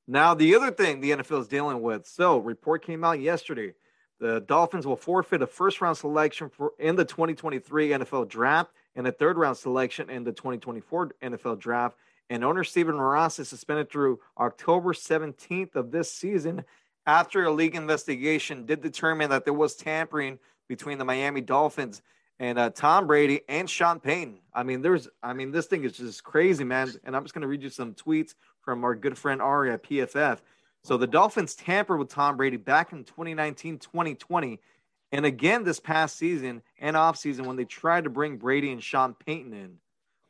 Now 0.08 0.34
the 0.34 0.55
other 0.55 0.70
thing 0.70 1.00
the 1.00 1.12
NFL 1.12 1.40
is 1.40 1.49
dealing 1.49 1.81
with. 1.81 2.06
So 2.06 2.38
report 2.38 2.84
came 2.84 3.05
out 3.05 3.20
yesterday. 3.20 3.75
The 4.20 4.40
Dolphins 4.40 4.87
will 4.87 4.96
forfeit 4.96 5.43
a 5.43 5.46
first 5.46 5.81
round 5.81 5.96
selection 5.96 6.49
for 6.49 6.73
in 6.79 6.96
the 6.96 7.05
2023 7.05 7.90
NFL 7.90 8.29
draft 8.29 8.70
and 8.94 9.06
a 9.06 9.12
third 9.12 9.37
round 9.37 9.56
selection 9.56 10.11
in 10.11 10.25
the 10.25 10.32
2024 10.32 11.12
NFL 11.23 11.58
draft. 11.58 11.96
And 12.31 12.44
owner 12.44 12.64
Stephen 12.64 12.96
Ross 12.96 13.38
is 13.38 13.49
suspended 13.49 13.90
through 13.90 14.20
October 14.38 14.93
17th 14.93 15.75
of 15.75 15.90
this 15.90 16.12
season 16.12 16.64
after 17.06 17.44
a 17.44 17.50
league 17.50 17.75
investigation 17.75 18.64
did 18.64 18.81
determine 18.81 19.31
that 19.31 19.44
there 19.44 19.52
was 19.52 19.75
tampering 19.75 20.38
between 20.69 20.99
the 20.99 21.05
Miami 21.05 21.40
Dolphins 21.40 22.00
and 22.42 22.58
uh, 22.58 22.70
Tom 22.70 23.06
Brady 23.06 23.42
and 23.48 23.70
Sean 23.70 24.00
Payton. 24.00 24.40
I 24.52 24.64
mean, 24.64 24.82
there's, 24.82 25.08
I 25.22 25.32
mean, 25.32 25.52
this 25.52 25.66
thing 25.66 25.84
is 25.84 25.92
just 25.92 26.24
crazy, 26.24 26.64
man. 26.64 26.92
And 27.04 27.14
I'm 27.14 27.22
just 27.22 27.34
going 27.34 27.42
to 27.42 27.48
read 27.48 27.62
you 27.62 27.70
some 27.70 27.94
tweets 27.94 28.34
from 28.60 28.82
our 28.82 28.96
good 28.96 29.16
friend 29.16 29.40
Ari 29.40 29.70
at 29.70 29.84
PFF. 29.84 30.40
So 30.82 30.96
the 30.96 31.06
Dolphins 31.06 31.54
tampered 31.54 32.00
with 32.00 32.08
Tom 32.08 32.36
Brady 32.36 32.56
back 32.56 32.92
in 32.92 33.04
2019 33.04 33.78
2020 33.78 34.58
and 35.12 35.24
again 35.24 35.62
this 35.62 35.78
past 35.78 36.16
season 36.16 36.62
and 36.80 36.96
offseason 36.96 37.46
when 37.46 37.54
they 37.54 37.64
tried 37.64 38.04
to 38.04 38.10
bring 38.10 38.38
Brady 38.38 38.72
and 38.72 38.82
Sean 38.82 39.14
Payton 39.14 39.52
in. 39.52 39.78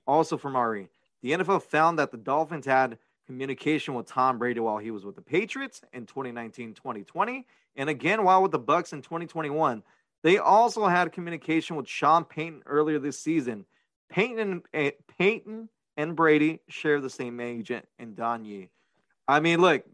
Also 0.07 0.37
from 0.37 0.55
Ari, 0.55 0.91
the 1.23 1.31
NFL 1.31 1.63
found 1.63 1.99
that 1.99 2.11
the 2.11 2.19
Dolphins 2.19 2.67
had 2.67 2.99
communication 3.27 3.95
with 3.95 4.05
Tom 4.05 4.39
Brady 4.39 4.61
while 4.61 4.77
he 4.77 4.91
was 4.91 5.07
with 5.07 5.17
the 5.17 5.23
Patriots 5.23 5.81
in 5.95 6.05
2019-2020 6.05 7.45
and 7.77 7.89
again 7.89 8.23
while 8.23 8.43
with 8.43 8.53
the 8.53 8.61
Bucs 8.61 8.93
in 8.93 9.01
2021. 9.01 9.83
They 10.23 10.39
also 10.39 10.87
had 10.87 11.13
communication 11.13 11.77
with 11.77 11.89
Sean 11.89 12.25
Payton 12.25 12.63
earlier 12.67 12.99
this 12.99 13.19
season. 13.19 13.65
Payton 14.09 14.39
and, 14.39 14.63
uh, 14.75 14.91
Payton 15.19 15.69
and 15.97 16.17
Brady 16.17 16.61
share 16.69 17.01
the 17.01 17.11
same 17.11 17.41
agent 17.41 17.87
in 17.99 18.15
Don 18.15 18.45
Yee. 18.45 18.71
I 19.27 19.41
mean, 19.41 19.61
look, 19.61 19.85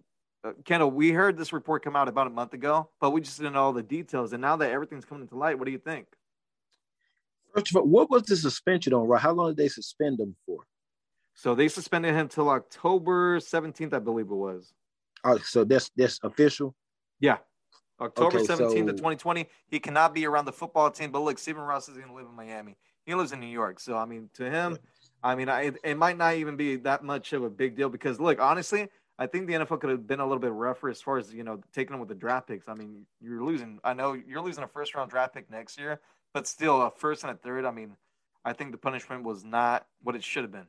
uh, 0.45 0.53
Kendall, 0.65 0.91
we 0.91 1.11
heard 1.11 1.37
this 1.37 1.53
report 1.53 1.83
come 1.83 1.97
out 1.97 2.09
about 2.09 2.27
a 2.27 2.31
month 2.31 2.53
ago, 2.55 2.91
but 3.01 3.11
we 3.11 3.21
just 3.21 3.39
didn't 3.39 3.55
know 3.55 3.63
all 3.63 3.73
the 3.73 3.83
details. 3.83 4.33
And 4.33 4.41
now 4.43 4.57
that 4.57 4.71
everything's 4.71 5.05
coming 5.05 5.27
to 5.29 5.37
light, 5.37 5.59
what 5.59 5.67
do 5.67 5.73
you 5.73 5.79
think? 5.79 6.07
First 7.55 7.71
of 7.71 7.77
all, 7.77 7.87
what 7.87 8.11
was 8.11 8.25
the 8.25 8.37
suspension 8.37 8.93
on? 8.93 9.07
Right? 9.07 9.21
How 9.21 9.33
long 9.33 9.51
did 9.51 9.57
they 9.57 9.69
suspend 9.69 10.21
him 10.21 10.37
for? 10.47 10.65
So 11.35 11.55
they 11.55 11.69
suspended 11.69 12.15
him 12.15 12.29
till 12.29 12.49
October 12.51 13.39
17th, 13.39 13.95
I 13.95 13.99
believe 14.01 14.27
it 14.27 14.35
was. 14.35 14.73
Oh, 15.25 15.39
so 15.39 15.65
that's 15.65 15.91
that's 15.97 16.21
official. 16.23 16.75
Yeah, 17.21 17.39
October 18.01 18.39
okay, 18.39 18.47
17th 18.47 18.57
so... 18.57 18.89
of 18.89 18.97
2020. 18.97 19.47
He 19.69 19.81
cannot 19.81 20.15
be 20.15 20.27
around 20.27 20.45
the 20.45 20.53
football 20.53 20.91
team. 20.91 21.11
But 21.11 21.21
look, 21.21 21.39
Stephen 21.39 21.63
Ross 21.63 21.89
is 21.89 21.97
going 21.97 22.09
to 22.09 22.15
live 22.15 22.27
in 22.27 22.37
Miami. 22.37 22.77
He 23.05 23.15
lives 23.15 23.33
in 23.33 23.41
New 23.41 23.47
York. 23.47 23.81
So 23.81 23.97
I 23.97 24.05
mean, 24.05 24.31
to 24.35 24.51
him, 24.51 24.79
I 25.23 25.35
mean, 25.35 25.49
I, 25.49 25.73
it 25.83 25.97
might 25.97 26.17
not 26.17 26.35
even 26.35 26.57
be 26.57 26.77
that 26.77 27.03
much 27.03 27.33
of 27.33 27.43
a 27.43 27.51
big 27.51 27.77
deal 27.77 27.89
because 27.89 28.21
look, 28.21 28.41
honestly, 28.41 28.89
I 29.19 29.27
think 29.27 29.49
the 29.49 29.55
NFL 29.55 29.81
could 29.81 29.91
have 29.91 30.07
been 30.07 30.21
a 30.21 30.25
little 30.25 30.39
bit 30.39 30.53
rougher 30.53 30.89
as 30.89 31.01
far 31.01 31.19
as 31.19 31.33
you 31.33 31.43
know 31.43 31.61
taking 31.73 31.93
them 31.93 32.01
with 32.01 32.09
the 32.09 32.15
draft 32.15 32.49
picks. 32.49 32.69
I 32.69 32.75
mean, 32.75 33.07
you're 33.21 33.43
losing. 33.43 33.81
I 33.83 33.95
know 33.95 34.13
you're 34.13 34.43
losing 34.43 34.63
a 34.63 34.69
first 34.69 34.95
round 34.95 35.11
draft 35.11 35.35
pick 35.35 35.51
next 35.51 35.79
year, 35.79 36.01
but 36.33 36.47
still 36.47 36.83
a 36.83 36.91
first 36.91 37.25
and 37.25 37.33
a 37.33 37.35
third. 37.35 37.65
I 37.65 37.73
mean, 37.73 37.97
I 38.45 38.53
think 38.53 38.71
the 38.71 38.79
punishment 38.79 39.25
was 39.25 39.45
not 39.45 39.87
what 40.03 40.15
it 40.15 40.23
should 40.23 40.45
have 40.45 40.53
been. 40.53 40.69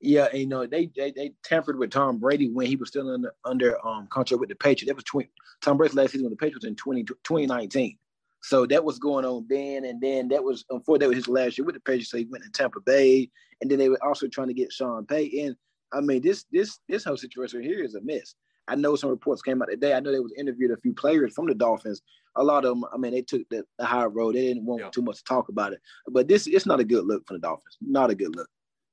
Yeah, 0.00 0.28
and, 0.30 0.40
you 0.40 0.46
know 0.46 0.66
they, 0.66 0.90
they 0.96 1.12
they 1.12 1.32
tampered 1.44 1.78
with 1.78 1.90
Tom 1.90 2.18
Brady 2.18 2.48
when 2.48 2.66
he 2.66 2.76
was 2.76 2.88
still 2.88 3.12
under 3.12 3.34
under 3.44 3.86
um 3.86 4.06
contract 4.08 4.40
with 4.40 4.48
the 4.48 4.54
Patriots. 4.54 4.88
That 4.88 4.96
was 4.96 5.04
20, 5.04 5.30
Tom 5.60 5.76
Brady's 5.76 5.94
last 5.94 6.12
season 6.12 6.28
with 6.28 6.38
the 6.38 6.44
Patriots 6.44 6.64
in 6.64 6.74
20, 6.74 7.04
2019. 7.04 7.98
So 8.42 8.64
that 8.66 8.84
was 8.84 8.98
going 8.98 9.26
on 9.26 9.46
then, 9.48 9.84
and 9.84 10.00
then 10.00 10.28
that 10.28 10.42
was 10.42 10.64
before 10.64 10.98
that 10.98 11.08
was 11.08 11.16
his 11.16 11.28
last 11.28 11.58
year 11.58 11.66
with 11.66 11.74
the 11.74 11.80
Patriots. 11.80 12.10
So 12.10 12.16
he 12.16 12.24
went 12.24 12.44
to 12.44 12.50
Tampa 12.50 12.80
Bay, 12.80 13.30
and 13.60 13.70
then 13.70 13.78
they 13.78 13.90
were 13.90 14.02
also 14.02 14.26
trying 14.26 14.48
to 14.48 14.54
get 14.54 14.72
Sean 14.72 15.04
Payton. 15.04 15.56
I 15.92 16.00
mean, 16.00 16.22
this 16.22 16.44
this 16.50 16.78
this 16.88 17.04
whole 17.04 17.18
situation 17.18 17.62
here 17.62 17.84
is 17.84 17.94
a 17.94 18.00
mess. 18.00 18.34
I 18.68 18.76
know 18.76 18.94
some 18.96 19.10
reports 19.10 19.42
came 19.42 19.60
out 19.60 19.68
today. 19.68 19.94
I 19.94 20.00
know 20.00 20.12
they 20.12 20.20
was 20.20 20.32
interviewed 20.38 20.70
a 20.70 20.76
few 20.76 20.94
players 20.94 21.34
from 21.34 21.46
the 21.46 21.54
Dolphins. 21.54 22.02
A 22.36 22.44
lot 22.44 22.64
of 22.64 22.70
them, 22.70 22.84
I 22.94 22.98
mean, 22.98 23.12
they 23.12 23.22
took 23.22 23.42
the, 23.50 23.64
the 23.78 23.84
high 23.84 24.04
road. 24.04 24.36
They 24.36 24.42
didn't 24.42 24.64
want 24.64 24.80
yeah. 24.80 24.90
too 24.90 25.02
much 25.02 25.16
to 25.16 25.24
talk 25.24 25.48
about 25.48 25.72
it. 25.72 25.80
But 26.08 26.28
this 26.28 26.46
it's 26.46 26.66
not 26.66 26.80
a 26.80 26.84
good 26.84 27.04
look 27.04 27.26
for 27.26 27.34
the 27.34 27.40
Dolphins. 27.40 27.76
Not 27.82 28.10
a 28.10 28.14
good 28.14 28.34
look. 28.34 28.48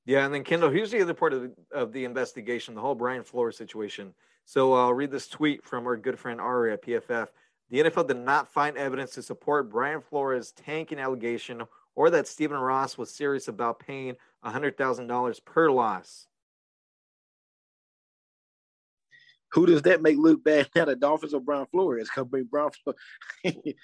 Yeah, 0.08 0.24
and 0.24 0.32
then 0.32 0.42
Kendall, 0.42 0.70
here's 0.70 0.90
the 0.90 1.02
other 1.02 1.12
part 1.12 1.34
of 1.34 1.42
the, 1.42 1.52
of 1.70 1.92
the 1.92 2.06
investigation, 2.06 2.74
the 2.74 2.80
whole 2.80 2.94
Brian 2.94 3.22
Flores 3.22 3.58
situation. 3.58 4.14
So 4.46 4.72
uh, 4.72 4.86
I'll 4.86 4.94
read 4.94 5.10
this 5.10 5.28
tweet 5.28 5.62
from 5.62 5.86
our 5.86 5.98
good 5.98 6.18
friend 6.18 6.40
Ari 6.40 6.72
at 6.72 6.82
PFF. 6.82 7.28
The 7.68 7.80
NFL 7.80 8.08
did 8.08 8.16
not 8.16 8.50
find 8.50 8.78
evidence 8.78 9.10
to 9.12 9.22
support 9.22 9.68
Brian 9.68 10.00
Flores' 10.00 10.52
tanking 10.52 10.98
allegation 10.98 11.62
or 11.94 12.08
that 12.08 12.26
Stephen 12.26 12.56
Ross 12.56 12.96
was 12.96 13.14
serious 13.14 13.48
about 13.48 13.80
paying 13.80 14.16
$100,000 14.46 15.44
per 15.44 15.70
loss. 15.70 16.26
Who 19.52 19.66
does 19.66 19.82
that 19.82 20.00
make 20.00 20.16
look 20.16 20.42
bad 20.42 20.70
now? 20.74 20.86
The 20.86 20.96
Dolphins 20.96 21.34
or 21.34 21.42
Brian 21.42 21.66
Flores? 21.66 22.08
Because 22.08 22.30
Brian 22.50 22.70
Flores. 22.82 22.96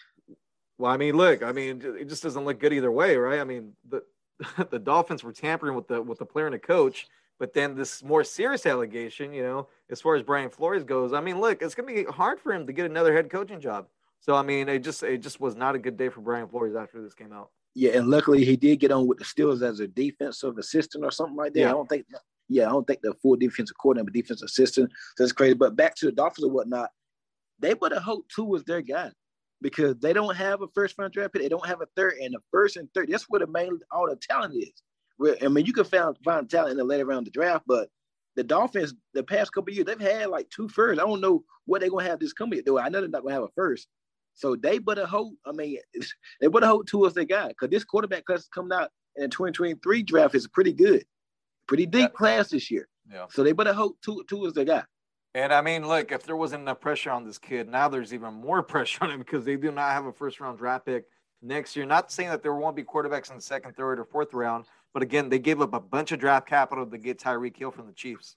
well, 0.78 0.90
I 0.90 0.96
mean, 0.96 1.18
look, 1.18 1.42
I 1.42 1.52
mean, 1.52 1.82
it 2.00 2.08
just 2.08 2.22
doesn't 2.22 2.46
look 2.46 2.60
good 2.60 2.72
either 2.72 2.90
way, 2.90 3.14
right? 3.18 3.40
I 3.40 3.44
mean, 3.44 3.74
the 3.86 4.02
the 4.70 4.78
Dolphins 4.78 5.22
were 5.22 5.32
tampering 5.32 5.74
with 5.74 5.88
the 5.88 6.00
with 6.00 6.18
the 6.18 6.26
player 6.26 6.46
and 6.46 6.54
the 6.54 6.58
coach, 6.58 7.06
but 7.38 7.52
then 7.52 7.74
this 7.74 8.02
more 8.02 8.24
serious 8.24 8.66
allegation, 8.66 9.32
you 9.32 9.42
know, 9.42 9.68
as 9.90 10.00
far 10.00 10.14
as 10.14 10.22
Brian 10.22 10.50
Flores 10.50 10.84
goes, 10.84 11.12
I 11.12 11.20
mean, 11.20 11.40
look, 11.40 11.62
it's 11.62 11.74
gonna 11.74 11.92
be 11.92 12.04
hard 12.04 12.40
for 12.40 12.52
him 12.52 12.66
to 12.66 12.72
get 12.72 12.86
another 12.86 13.14
head 13.14 13.30
coaching 13.30 13.60
job. 13.60 13.86
So 14.20 14.34
I 14.34 14.42
mean, 14.42 14.68
it 14.68 14.80
just 14.80 15.02
it 15.02 15.18
just 15.18 15.40
was 15.40 15.54
not 15.54 15.74
a 15.74 15.78
good 15.78 15.96
day 15.96 16.08
for 16.08 16.20
Brian 16.20 16.48
Flores 16.48 16.74
after 16.74 17.02
this 17.02 17.14
came 17.14 17.32
out. 17.32 17.50
Yeah, 17.74 17.92
and 17.92 18.08
luckily 18.08 18.44
he 18.44 18.56
did 18.56 18.80
get 18.80 18.92
on 18.92 19.06
with 19.06 19.18
the 19.18 19.24
Steelers 19.24 19.62
as 19.62 19.80
a 19.80 19.88
defensive 19.88 20.58
assistant 20.58 21.04
or 21.04 21.10
something 21.10 21.36
like 21.36 21.52
that. 21.54 21.60
Yeah. 21.60 21.68
I 21.70 21.72
don't 21.72 21.88
think 21.88 22.06
yeah, 22.48 22.66
I 22.66 22.70
don't 22.70 22.86
think 22.86 23.00
the 23.02 23.14
full 23.14 23.36
defensive 23.36 23.76
coordinator, 23.78 24.04
but 24.04 24.14
defensive 24.14 24.46
assistant. 24.46 24.90
So 25.16 25.24
that's 25.24 25.32
crazy. 25.32 25.54
But 25.54 25.76
back 25.76 25.94
to 25.96 26.06
the 26.06 26.12
Dolphins 26.12 26.44
or 26.44 26.50
whatnot, 26.50 26.90
they 27.58 27.74
would 27.74 27.92
have 27.92 28.02
hoped 28.02 28.32
Tua 28.34 28.46
was 28.46 28.64
their 28.64 28.82
guy 28.82 29.10
because 29.64 29.96
they 29.96 30.12
don't 30.12 30.36
have 30.36 30.60
a 30.60 30.66
first 30.74 30.94
round 30.98 31.14
draft 31.14 31.32
pick. 31.32 31.40
They 31.40 31.48
don't 31.48 31.66
have 31.66 31.80
a 31.80 31.86
third, 31.96 32.18
and 32.22 32.34
the 32.34 32.40
first 32.52 32.76
and 32.76 32.86
third. 32.92 33.08
That's 33.10 33.24
where 33.30 33.40
the 33.40 33.46
main 33.46 33.80
all 33.90 34.06
the 34.06 34.16
talent 34.16 34.54
is. 34.54 35.40
I 35.42 35.48
mean, 35.48 35.64
you 35.64 35.72
can 35.72 35.84
find 35.84 36.14
find 36.22 36.48
talent 36.48 36.72
in 36.72 36.76
the 36.76 36.84
later 36.84 37.06
round 37.06 37.26
of 37.26 37.32
the 37.32 37.38
draft, 37.38 37.64
but 37.66 37.88
the 38.36 38.44
Dolphins, 38.44 38.92
the 39.14 39.22
past 39.22 39.54
couple 39.54 39.72
years, 39.72 39.86
they've 39.86 39.98
had 39.98 40.28
like 40.28 40.50
two 40.50 40.68
firsts. 40.68 41.02
I 41.02 41.06
don't 41.06 41.22
know 41.22 41.44
what 41.64 41.80
they're 41.80 41.88
gonna 41.88 42.04
have 42.04 42.20
this 42.20 42.34
coming 42.34 42.58
year. 42.58 42.62
Though 42.64 42.78
I 42.78 42.90
know 42.90 43.00
they're 43.00 43.08
not 43.08 43.22
gonna 43.22 43.34
have 43.34 43.44
a 43.44 43.48
first. 43.56 43.88
So 44.34 44.54
they 44.54 44.78
better 44.78 45.06
hope. 45.06 45.32
I 45.46 45.52
mean, 45.52 45.78
they 46.42 46.48
better 46.48 46.66
hope 46.66 46.86
Tua 46.86 47.08
is 47.08 47.14
their 47.14 47.24
guy 47.24 47.48
because 47.48 47.70
this 47.70 47.84
quarterback 47.84 48.26
class 48.26 48.46
coming 48.46 48.76
out 48.76 48.90
in 49.16 49.22
the 49.22 49.28
2023 49.30 50.02
draft 50.02 50.34
is 50.34 50.46
pretty 50.46 50.74
good 50.74 51.04
pretty 51.66 51.86
deep 51.86 52.00
yeah. 52.02 52.08
class 52.08 52.48
this 52.48 52.70
year. 52.70 52.86
Yeah. 53.10 53.26
So 53.30 53.42
they 53.42 53.52
better 53.52 53.72
hope 53.72 53.98
Tua 54.02 54.46
is 54.46 54.54
the 54.54 54.64
guy. 54.64 54.82
And 55.34 55.52
I 55.52 55.62
mean, 55.62 55.86
look, 55.86 56.12
if 56.12 56.22
there 56.22 56.36
wasn't 56.36 56.62
enough 56.62 56.80
pressure 56.80 57.10
on 57.10 57.24
this 57.24 57.38
kid, 57.38 57.68
now 57.68 57.88
there's 57.88 58.14
even 58.14 58.34
more 58.34 58.62
pressure 58.62 59.04
on 59.04 59.10
him 59.10 59.18
because 59.18 59.44
they 59.44 59.56
do 59.56 59.72
not 59.72 59.92
have 59.92 60.06
a 60.06 60.12
first 60.12 60.40
round 60.40 60.58
draft 60.58 60.86
pick 60.86 61.06
next 61.42 61.74
year. 61.74 61.86
Not 61.86 62.12
saying 62.12 62.30
that 62.30 62.42
there 62.42 62.54
won't 62.54 62.76
be 62.76 62.84
quarterbacks 62.84 63.30
in 63.30 63.36
the 63.36 63.42
second, 63.42 63.76
third, 63.76 63.98
or 63.98 64.04
fourth 64.04 64.32
round, 64.32 64.66
but 64.92 65.02
again, 65.02 65.28
they 65.28 65.40
gave 65.40 65.60
up 65.60 65.74
a 65.74 65.80
bunch 65.80 66.12
of 66.12 66.20
draft 66.20 66.48
capital 66.48 66.86
to 66.86 66.98
get 66.98 67.18
Tyreek 67.18 67.56
Hill 67.56 67.72
from 67.72 67.86
the 67.86 67.92
Chiefs. 67.92 68.36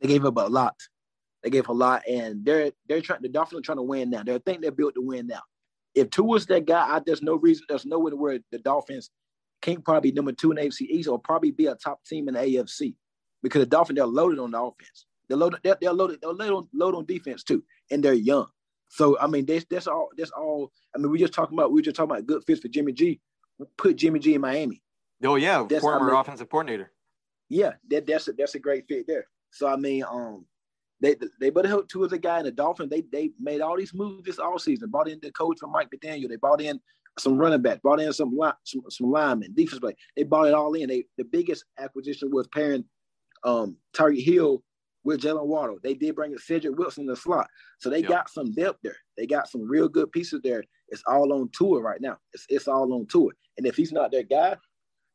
They 0.00 0.08
gave 0.08 0.24
up 0.24 0.36
a 0.36 0.40
lot. 0.40 0.76
They 1.42 1.50
gave 1.50 1.68
a 1.68 1.72
lot, 1.72 2.02
and 2.08 2.44
they're 2.44 2.72
they're 2.88 3.00
trying. 3.00 3.22
The 3.22 3.28
Dolphins 3.28 3.60
are 3.60 3.62
trying 3.62 3.78
to 3.78 3.82
win 3.82 4.10
now. 4.10 4.22
They 4.22 4.38
think 4.38 4.62
they're 4.62 4.72
built 4.72 4.94
to 4.94 5.02
win 5.02 5.26
now. 5.26 5.42
If 5.94 6.10
Tua's 6.10 6.46
that 6.46 6.66
guy, 6.66 6.96
I, 6.96 7.00
there's 7.04 7.22
no 7.22 7.36
reason. 7.36 7.64
There's 7.68 7.86
no 7.86 7.98
way 7.98 8.12
where 8.12 8.38
the 8.50 8.58
Dolphins 8.58 9.10
can't 9.60 9.84
probably 9.84 10.12
number 10.12 10.32
two 10.32 10.50
in 10.52 10.56
the 10.56 10.62
AFC 10.62 10.82
East 10.82 11.08
or 11.08 11.18
probably 11.18 11.50
be 11.50 11.66
a 11.66 11.74
top 11.74 12.04
team 12.04 12.28
in 12.28 12.34
the 12.34 12.40
AFC 12.40 12.94
because 13.42 13.60
the 13.60 13.66
Dolphins 13.66 13.96
they're 13.96 14.06
loaded 14.06 14.38
on 14.38 14.50
the 14.50 14.60
offense. 14.60 15.06
They're 15.28 15.38
loaded. 15.38 15.60
They're, 15.62 15.76
they're 15.80 15.92
loaded. 15.92 16.20
They're 16.20 16.32
loaded 16.32 16.52
on, 16.52 16.68
loaded 16.72 16.98
on 16.98 17.06
defense 17.06 17.42
too, 17.42 17.62
and 17.90 18.02
they're 18.02 18.14
young. 18.14 18.46
So 18.88 19.18
I 19.18 19.26
mean, 19.26 19.46
that's 19.46 19.64
that's 19.68 19.86
all. 19.86 20.08
That's 20.16 20.30
all. 20.30 20.72
I 20.94 20.98
mean, 20.98 21.10
we 21.10 21.18
just 21.18 21.34
talking 21.34 21.58
about 21.58 21.72
we 21.72 21.82
just 21.82 21.96
talking 21.96 22.10
about 22.10 22.26
good 22.26 22.42
fits 22.46 22.60
for 22.60 22.68
Jimmy 22.68 22.92
G. 22.92 23.20
Put 23.76 23.96
Jimmy 23.96 24.20
G 24.20 24.34
in 24.34 24.40
Miami. 24.40 24.82
Oh 25.24 25.36
yeah, 25.36 25.66
that's, 25.68 25.82
former 25.82 26.08
I 26.08 26.12
mean, 26.12 26.20
offensive 26.20 26.48
coordinator. 26.48 26.92
Yeah, 27.48 27.72
that 27.90 28.06
that's 28.06 28.28
a 28.28 28.32
that's 28.32 28.54
a 28.54 28.58
great 28.58 28.86
fit 28.88 29.06
there. 29.06 29.26
So 29.50 29.66
I 29.66 29.76
mean, 29.76 30.04
um, 30.08 30.46
they 31.00 31.16
they 31.40 31.50
better 31.50 31.68
help 31.68 31.88
Tua 31.88 32.06
as 32.06 32.12
a 32.12 32.18
guy 32.18 32.38
in 32.38 32.44
the 32.44 32.50
Dolphins. 32.50 32.90
They 32.90 33.02
they 33.12 33.30
made 33.38 33.60
all 33.60 33.76
these 33.76 33.94
moves 33.94 34.24
this 34.24 34.38
all 34.38 34.58
season. 34.58 34.90
Brought 34.90 35.08
in 35.08 35.18
the 35.22 35.32
coach 35.32 35.58
from 35.58 35.72
Mike 35.72 35.90
McDaniel. 35.90 36.28
They 36.28 36.36
brought 36.36 36.60
in 36.60 36.80
some 37.18 37.36
running 37.36 37.62
back, 37.62 37.82
brought 37.82 38.00
in 38.00 38.12
some 38.12 38.38
some, 38.64 38.82
some 38.88 39.10
linemen, 39.10 39.54
defense 39.54 39.80
play. 39.80 39.96
They 40.16 40.22
brought 40.22 40.46
it 40.46 40.54
all 40.54 40.74
in. 40.74 40.88
They 40.88 41.04
the 41.16 41.24
biggest 41.24 41.64
acquisition 41.78 42.30
was 42.30 42.48
pairing 42.48 42.84
um 43.44 43.76
Tyreek 43.94 44.24
Hill 44.24 44.62
with 45.08 45.22
Jalen 45.22 45.46
Waddle. 45.46 45.78
They 45.82 45.94
did 45.94 46.14
bring 46.14 46.32
in 46.32 46.38
Cedric 46.38 46.78
Wilson 46.78 47.04
in 47.04 47.06
the 47.08 47.16
slot. 47.16 47.48
So 47.78 47.88
they 47.88 48.00
yep. 48.00 48.10
got 48.10 48.30
some 48.30 48.52
depth 48.52 48.80
there. 48.82 48.96
They 49.16 49.26
got 49.26 49.48
some 49.48 49.66
real 49.66 49.88
good 49.88 50.12
pieces 50.12 50.40
there. 50.44 50.62
It's 50.88 51.02
all 51.06 51.32
on 51.32 51.48
Tua 51.56 51.80
right 51.80 52.00
now. 52.00 52.18
It's, 52.34 52.44
it's 52.50 52.68
all 52.68 52.92
on 52.92 53.06
Tua. 53.06 53.30
And 53.56 53.66
if 53.66 53.74
he's 53.74 53.90
not 53.90 54.12
their 54.12 54.22
guy, 54.22 54.54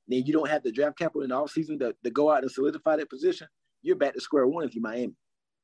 then 0.08 0.24
you 0.26 0.34
don't 0.34 0.50
have 0.50 0.64
the 0.64 0.72
draft 0.72 0.98
capital 0.98 1.22
in 1.22 1.30
the 1.30 1.36
offseason 1.36 1.80
to, 1.80 1.96
to 2.04 2.10
go 2.10 2.32
out 2.32 2.42
and 2.42 2.52
solidify 2.52 2.96
that 2.98 3.10
position. 3.10 3.48
You're 3.84 3.96
back 3.96 4.16
to 4.16 4.22
square 4.22 4.48
one 4.48 4.66
if 4.66 4.74
you're 4.74 4.82
Miami. 4.82 5.14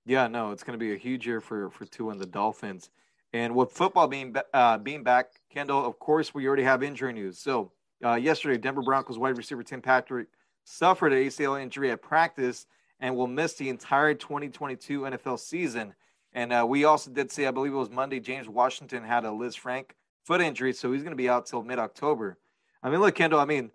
Yeah, 0.06 0.28
no, 0.28 0.52
it's 0.52 0.64
going 0.64 0.78
to 0.78 0.84
be 0.84 0.94
a 0.94 0.98
huge 0.98 1.26
year 1.26 1.42
for 1.42 1.70
for 1.72 1.86
Tua 1.86 2.12
and 2.12 2.22
the 2.22 2.26
Dolphins. 2.26 2.90
And 3.34 3.56
with 3.56 3.72
football 3.72 4.08
being 4.08 4.36
uh, 4.54 4.78
being 4.78 5.04
back, 5.04 5.28
Kendall, 5.52 5.86
of 5.86 6.00
course, 6.00 6.34
we 6.34 6.48
already 6.48 6.64
have 6.64 6.84
injury 6.84 7.14
news. 7.14 7.40
So 7.40 7.72
uh, 8.04 8.16
yesterday, 8.16 8.58
Denver 8.58 8.82
Broncos 8.82 9.18
wide 9.18 9.38
receiver 9.38 9.64
Tim 9.64 9.82
Patrick 9.82 10.28
suffered 10.64 11.14
an 11.14 11.20
ACL 11.20 11.62
injury 11.62 11.92
at 11.92 12.02
practice 12.02 12.66
and 13.00 13.16
will 13.16 13.28
miss 13.28 13.54
the 13.54 13.70
entire 13.70 14.14
2022 14.14 15.02
NFL 15.02 15.40
season. 15.40 15.94
And 16.34 16.54
uh, 16.54 16.66
we 16.68 16.84
also 16.84 17.12
did 17.12 17.32
see, 17.32 17.46
I 17.46 17.52
believe 17.52 17.74
it 17.74 17.78
was 17.78 17.90
Monday, 17.90 18.20
James 18.20 18.48
Washington 18.48 19.04
had 19.04 19.26
a 19.26 19.30
Lisfranc 19.30 19.86
foot 20.26 20.42
injury, 20.42 20.74
so 20.74 20.92
he's 20.92 21.02
going 21.02 21.12
to 21.12 21.18
be 21.18 21.30
out 21.30 21.46
till 21.46 21.64
mid 21.64 21.80
October. 21.80 22.38
I 22.84 22.90
mean, 22.90 23.00
look, 23.00 23.16
Kendall, 23.16 23.40
I 23.40 23.46
mean, 23.46 23.72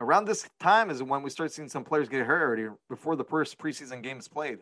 around 0.00 0.26
this 0.26 0.48
time 0.60 0.90
is 0.90 1.02
when 1.02 1.22
we 1.22 1.30
start 1.30 1.52
seeing 1.52 1.68
some 1.68 1.84
players 1.84 2.08
get 2.08 2.24
hurt 2.24 2.42
already 2.42 2.68
before 2.88 3.16
the 3.16 3.24
first 3.24 3.58
preseason 3.58 4.02
games 4.02 4.28
played. 4.28 4.58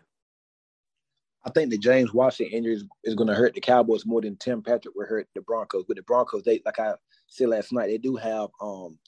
I 1.44 1.50
think 1.50 1.70
the 1.70 1.78
James 1.78 2.12
Washington 2.12 2.58
injury 2.58 2.74
is, 2.74 2.84
is 3.04 3.14
going 3.14 3.28
to 3.28 3.34
hurt 3.34 3.54
the 3.54 3.60
Cowboys 3.60 4.04
more 4.04 4.20
than 4.20 4.36
Tim 4.36 4.62
Patrick 4.62 4.94
will 4.96 5.06
hurt 5.06 5.28
the 5.34 5.42
Broncos. 5.42 5.84
But 5.86 5.96
the 5.96 6.02
Broncos, 6.02 6.42
they 6.42 6.60
like 6.64 6.80
I 6.80 6.94
said 7.28 7.48
last 7.48 7.72
night, 7.72 7.86
they 7.86 7.98
do 7.98 8.16
have 8.16 8.48
um 8.60 8.98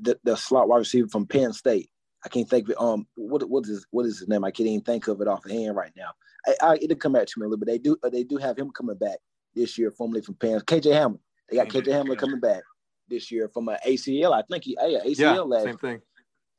the, 0.00 0.18
the 0.22 0.36
slot 0.36 0.68
wide 0.68 0.78
receiver 0.78 1.08
from 1.08 1.26
Penn 1.26 1.52
State. 1.52 1.90
I 2.24 2.28
can't 2.28 2.48
think 2.48 2.64
of 2.66 2.70
it. 2.70 2.80
Um, 2.80 3.06
what 3.16 3.48
what 3.48 3.66
is 3.66 3.86
what 3.90 4.06
is 4.06 4.18
his 4.18 4.28
name? 4.28 4.44
I 4.44 4.50
can't 4.50 4.68
even 4.68 4.80
think 4.80 5.08
of 5.08 5.20
it 5.20 5.28
off 5.28 5.42
the 5.42 5.52
hand 5.52 5.76
right 5.76 5.92
now. 5.96 6.10
I, 6.46 6.54
I 6.62 6.78
it'll 6.80 6.96
come 6.96 7.12
back 7.12 7.26
to 7.26 7.34
me 7.38 7.44
a 7.44 7.48
little 7.48 7.64
bit. 7.64 7.66
They 7.66 7.78
do 7.78 7.96
uh, 8.02 8.08
they 8.08 8.24
do 8.24 8.36
have 8.38 8.58
him 8.58 8.70
coming 8.70 8.96
back 8.96 9.18
this 9.54 9.76
year, 9.78 9.90
formerly 9.90 10.22
from 10.22 10.34
Penn. 10.36 10.60
KJ 10.60 10.92
Hamler. 10.92 11.18
They 11.50 11.56
got 11.56 11.68
KJ 11.68 11.88
Hamler 11.88 12.16
coming 12.18 12.40
back 12.40 12.62
this 13.08 13.30
year 13.30 13.48
from 13.48 13.68
an 13.68 13.76
ACL. 13.86 14.32
I 14.32 14.42
think 14.42 14.64
he 14.64 14.76
yeah 14.80 15.00
ACL 15.04 15.18
yeah, 15.18 15.40
last. 15.40 15.64
Same 15.64 15.78
thing. 15.78 16.00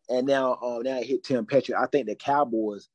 And 0.09 0.27
now 0.27 0.53
uh, 0.53 0.79
now 0.83 0.99
it 0.99 1.07
hit 1.07 1.23
Tim 1.23 1.45
Patrick. 1.45 1.77
I 1.77 1.87
think 1.87 2.07
the 2.07 2.15
Cowboys 2.15 2.89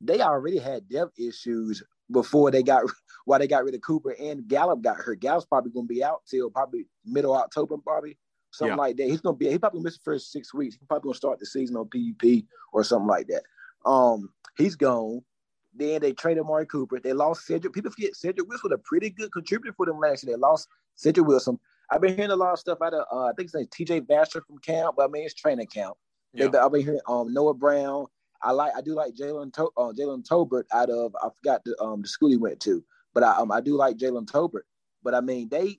they 0.00 0.20
already 0.20 0.58
had 0.58 0.88
depth 0.88 1.18
issues 1.18 1.82
before 2.10 2.50
they 2.50 2.62
got 2.62 2.84
why 3.26 3.38
they 3.38 3.46
got 3.46 3.64
rid 3.64 3.74
of 3.74 3.82
Cooper 3.82 4.14
and 4.18 4.48
Gallup 4.48 4.82
got 4.82 4.96
hurt. 4.96 5.20
Gallup's 5.20 5.46
probably 5.46 5.72
gonna 5.72 5.86
be 5.86 6.02
out 6.02 6.22
till 6.26 6.50
probably 6.50 6.86
middle 7.04 7.34
October, 7.34 7.76
probably 7.78 8.16
something 8.54 8.76
yeah. 8.76 8.82
like 8.82 8.96
that. 8.96 9.08
He's 9.08 9.20
gonna 9.20 9.36
be 9.36 9.50
he 9.50 9.58
probably 9.58 9.80
miss 9.80 9.96
the 9.96 10.04
first 10.04 10.32
six 10.32 10.54
weeks. 10.54 10.76
He's 10.76 10.86
probably 10.86 11.08
gonna 11.08 11.16
start 11.16 11.38
the 11.38 11.46
season 11.46 11.76
on 11.76 11.88
PUP 11.88 12.44
or 12.72 12.84
something 12.84 13.08
like 13.08 13.28
that. 13.28 13.42
Um, 13.88 14.30
he's 14.56 14.76
gone. 14.76 15.22
Then 15.74 16.00
they 16.00 16.12
traded 16.12 16.44
Amari 16.44 16.66
Cooper. 16.66 17.00
They 17.00 17.12
lost 17.12 17.46
Cedric. 17.46 17.72
People 17.72 17.90
forget 17.90 18.14
Cedric 18.14 18.48
Wilson 18.48 18.70
was 18.70 18.78
a 18.78 18.82
pretty 18.88 19.10
good 19.10 19.32
contributor 19.32 19.74
for 19.76 19.86
them 19.86 19.98
last 19.98 20.24
year. 20.24 20.36
They 20.36 20.40
lost 20.40 20.68
Cedric 20.94 21.26
Wilson. 21.26 21.58
I've 21.90 22.00
been 22.00 22.16
hearing 22.16 22.30
a 22.30 22.36
lot 22.36 22.52
of 22.52 22.58
stuff 22.58 22.78
out 22.82 22.94
of 22.94 23.04
uh, 23.12 23.26
I 23.26 23.32
think 23.36 23.46
it's 23.46 23.54
like 23.54 23.70
TJ 23.70 24.06
Vasher 24.06 24.44
from 24.46 24.58
camp, 24.58 24.94
but 24.96 25.04
I 25.04 25.08
mean 25.08 25.24
it's 25.24 25.34
training 25.34 25.66
camp. 25.66 25.94
Yeah. 26.32 26.48
I've 26.60 26.72
been 26.72 26.82
hearing 26.82 27.00
um, 27.06 27.32
Noah 27.32 27.54
Brown. 27.54 28.06
I 28.42 28.52
like 28.52 28.72
I 28.76 28.80
do 28.80 28.94
like 28.94 29.14
Jalen 29.14 29.52
to- 29.54 29.72
uh, 29.76 29.92
Jalen 29.92 30.26
Tolbert 30.26 30.64
out 30.72 30.90
of 30.90 31.14
I 31.22 31.28
forgot 31.36 31.64
the 31.64 31.80
um 31.82 32.02
the 32.02 32.08
school 32.08 32.30
he 32.30 32.36
went 32.36 32.60
to, 32.60 32.84
but 33.12 33.22
I 33.22 33.32
um 33.36 33.50
I 33.50 33.60
do 33.60 33.76
like 33.76 33.96
Jalen 33.96 34.26
Tolbert. 34.26 34.62
But 35.02 35.14
I 35.14 35.20
mean 35.20 35.48
they 35.48 35.78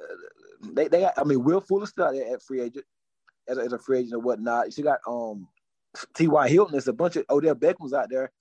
uh, 0.00 0.14
they 0.62 0.88
they 0.88 1.00
got, 1.00 1.14
I 1.16 1.24
mean 1.24 1.44
Will 1.44 1.60
Fuller 1.60 1.86
still 1.86 2.04
out 2.04 2.12
there 2.12 2.34
at 2.34 2.42
free 2.42 2.60
agent 2.60 2.84
as 3.48 3.58
a, 3.58 3.62
as 3.62 3.72
a 3.72 3.78
free 3.78 3.98
agent 3.98 4.14
and 4.14 4.24
whatnot. 4.24 4.66
You 4.66 4.72
still 4.72 4.84
got 4.84 5.00
um 5.06 5.48
T.Y. 6.14 6.48
Hilton. 6.48 6.72
There's 6.72 6.88
a 6.88 6.92
bunch 6.92 7.16
of 7.16 7.24
Odell 7.30 7.54
Beckham's 7.54 7.92
out 7.92 8.08
there. 8.10 8.32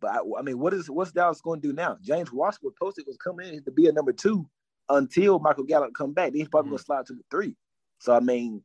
But 0.00 0.10
I, 0.12 0.18
I 0.38 0.42
mean, 0.42 0.58
what 0.58 0.74
is 0.74 0.90
what's 0.90 1.12
Dallas 1.12 1.40
going 1.40 1.60
to 1.60 1.68
do 1.68 1.74
now? 1.74 1.96
James 2.02 2.32
Washington 2.32 2.72
posted 2.80 3.04
was 3.06 3.16
coming 3.16 3.54
in 3.54 3.64
to 3.64 3.70
be 3.70 3.88
a 3.88 3.92
number 3.92 4.12
two 4.12 4.48
until 4.88 5.38
Michael 5.38 5.64
Gallup 5.64 5.94
come 5.94 6.12
back. 6.12 6.32
Then 6.32 6.40
he's 6.40 6.48
probably 6.48 6.68
mm-hmm. 6.68 6.72
going 6.72 6.78
to 6.78 6.84
slide 6.84 7.06
to 7.06 7.14
the 7.14 7.24
three. 7.30 7.56
So 7.98 8.14
I 8.14 8.20
mean, 8.20 8.62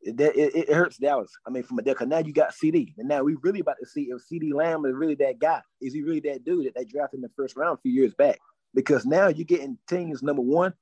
it, 0.00 0.20
it, 0.20 0.56
it, 0.56 0.72
hurts 0.72 0.98
Dallas. 0.98 1.30
I 1.46 1.50
mean, 1.50 1.62
from 1.62 1.78
a 1.78 1.82
deck. 1.82 2.00
Now 2.00 2.18
you 2.18 2.32
got 2.32 2.54
CD, 2.54 2.94
and 2.98 3.08
now 3.08 3.22
we 3.22 3.36
really 3.42 3.60
about 3.60 3.76
to 3.80 3.86
see 3.86 4.10
if 4.10 4.22
CeeDee 4.30 4.52
Lamb 4.52 4.84
is 4.84 4.94
really 4.94 5.14
that 5.16 5.38
guy. 5.38 5.60
Is 5.80 5.94
he 5.94 6.02
really 6.02 6.20
that 6.20 6.44
dude 6.44 6.66
that 6.66 6.74
they 6.74 6.84
drafted 6.84 7.18
in 7.18 7.22
the 7.22 7.30
first 7.36 7.56
round 7.56 7.78
a 7.78 7.82
few 7.82 7.92
years 7.92 8.14
back? 8.14 8.38
Because 8.74 9.06
now 9.06 9.28
you're 9.28 9.44
getting 9.44 9.78
teams 9.88 10.22
number 10.22 10.42
one, 10.42 10.74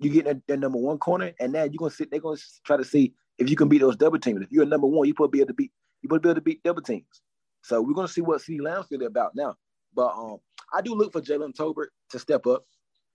you 0.00 0.10
getting 0.10 0.32
their, 0.32 0.42
their 0.46 0.56
number 0.56 0.78
one 0.78 0.98
corner, 0.98 1.32
and 1.40 1.52
now 1.52 1.64
you're 1.64 1.74
gonna 1.78 1.90
sit. 1.90 2.10
They're 2.10 2.20
gonna 2.20 2.38
try 2.64 2.76
to 2.76 2.84
see 2.84 3.12
if 3.38 3.50
you 3.50 3.56
can 3.56 3.68
beat 3.68 3.80
those 3.80 3.96
double 3.96 4.18
teams. 4.18 4.42
If 4.42 4.52
you're 4.52 4.64
a 4.64 4.66
number 4.66 4.86
one, 4.86 5.06
you 5.06 5.14
put 5.14 5.32
be 5.32 5.40
able 5.40 5.48
to 5.48 5.54
beat. 5.54 5.72
You 6.02 6.08
put 6.08 6.22
be 6.22 6.28
able 6.28 6.36
to 6.36 6.40
beat 6.40 6.62
double 6.62 6.82
teams. 6.82 7.22
So 7.62 7.82
we're 7.82 7.94
gonna 7.94 8.08
see 8.08 8.20
what 8.20 8.40
CeeDee 8.40 8.60
Lamb's 8.60 8.86
really 8.90 9.06
about 9.06 9.34
now. 9.34 9.56
But 9.94 10.14
um, 10.16 10.38
I 10.72 10.80
do 10.80 10.94
look 10.94 11.12
for 11.12 11.20
Jalen 11.20 11.54
Tolbert 11.54 11.88
to 12.10 12.18
step 12.18 12.46
up. 12.46 12.64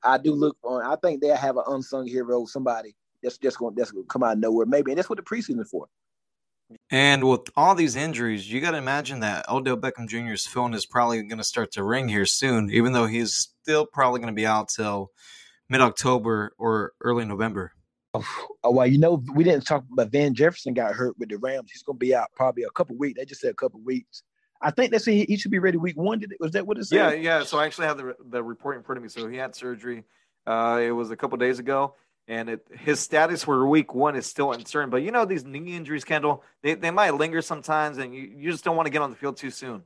I 0.03 0.17
do 0.17 0.33
look 0.33 0.57
on. 0.63 0.81
I 0.81 0.95
think 0.97 1.21
they 1.21 1.29
have 1.29 1.57
an 1.57 1.63
unsung 1.67 2.07
hero, 2.07 2.45
somebody 2.45 2.95
that's 3.21 3.37
just 3.37 3.57
going 3.57 3.75
that's 3.75 3.91
going 3.91 4.03
to 4.03 4.07
come 4.07 4.23
out 4.23 4.33
of 4.33 4.39
nowhere, 4.39 4.65
maybe, 4.65 4.91
and 4.91 4.97
that's 4.97 5.09
what 5.09 5.17
the 5.17 5.23
preseason 5.23 5.65
for. 5.67 5.87
And 6.89 7.23
with 7.23 7.41
all 7.55 7.75
these 7.75 7.95
injuries, 7.95 8.51
you 8.51 8.59
got 8.59 8.71
to 8.71 8.77
imagine 8.77 9.19
that 9.19 9.49
Odell 9.49 9.77
Beckham 9.77 10.07
Jr.'s 10.07 10.45
phone 10.45 10.73
is 10.73 10.85
probably 10.85 11.21
going 11.23 11.37
to 11.37 11.43
start 11.43 11.71
to 11.73 11.83
ring 11.83 12.07
here 12.07 12.25
soon, 12.25 12.71
even 12.71 12.93
though 12.93 13.05
he's 13.05 13.33
still 13.33 13.85
probably 13.85 14.19
going 14.19 14.33
to 14.33 14.35
be 14.35 14.45
out 14.45 14.69
till 14.69 15.11
mid 15.74 15.82
October 15.82 16.53
or 16.60 16.94
early 17.01 17.25
November. 17.25 17.72
Oh, 18.13 18.72
well, 18.72 18.86
you 18.86 19.00
know, 19.00 19.24
we 19.34 19.44
didn't 19.44 19.65
talk 19.65 19.84
about 19.92 20.12
Van 20.12 20.36
Jefferson 20.36 20.75
got 20.75 20.94
hurt 20.94 21.18
with 21.18 21.30
the 21.30 21.38
Rams. 21.38 21.72
He's 21.72 21.82
going 21.82 21.96
to 21.96 22.00
be 22.00 22.13
out 22.13 22.27
probably 22.36 22.62
a 22.62 22.70
couple 22.70 22.96
weeks. 22.96 23.20
They 23.20 23.25
just 23.25 23.42
said 23.42 23.50
a 23.50 23.56
couple 23.56 23.80
weeks. 23.82 24.22
I 24.62 24.70
think 24.70 24.92
they 24.92 25.00
say 25.00 25.25
he 25.25 25.36
should 25.36 25.50
be 25.50 25.58
ready 25.58 25.77
week 25.77 25.98
one. 25.98 26.20
Did 26.20 26.32
it, 26.32 26.38
was 26.39 26.51
that 26.51 26.68
what 26.68 26.77
it 26.77 26.86
said? 26.86 26.96
Yeah, 26.96 27.12
yeah. 27.13 27.44
So 27.44 27.58
I 27.58 27.65
actually 27.65 27.88
have 27.88 27.98
the 27.98 28.15
the 28.30 28.44
report 28.44 28.77
in 28.77 28.84
front 28.84 28.98
of 28.98 29.03
me. 29.03 29.10
So 29.10 29.27
he 29.27 29.36
had 29.36 29.56
surgery. 29.56 30.03
Uh, 30.46 30.80
it 30.82 30.92
was 30.92 31.10
a 31.10 31.15
couple 31.15 31.38
days 31.39 31.58
ago, 31.58 31.96
and 32.27 32.50
it, 32.50 32.68
his 32.72 33.00
status 33.00 33.44
for 33.44 33.68
week 33.68 33.96
one 33.96 34.15
is 34.15 34.27
still 34.27 34.51
uncertain. 34.51 34.92
But 34.92 35.01
you 35.01 35.12
know 35.12 35.25
these 35.25 35.44
knee 35.44 35.75
injuries, 35.75 36.06
Kendall, 36.06 36.44
they, 36.62 36.75
they 36.75 36.92
might 36.92 37.15
linger 37.15 37.42
sometimes, 37.42 37.98
and 37.98 38.13
you, 38.13 38.22
you 38.38 38.51
just 38.51 38.63
don't 38.63 38.77
want 38.77 38.86
to 38.86 38.92
get 38.92 39.01
on 39.01 39.10
the 39.10 39.18
field 39.18 39.38
too 39.38 39.50
soon. 39.50 39.84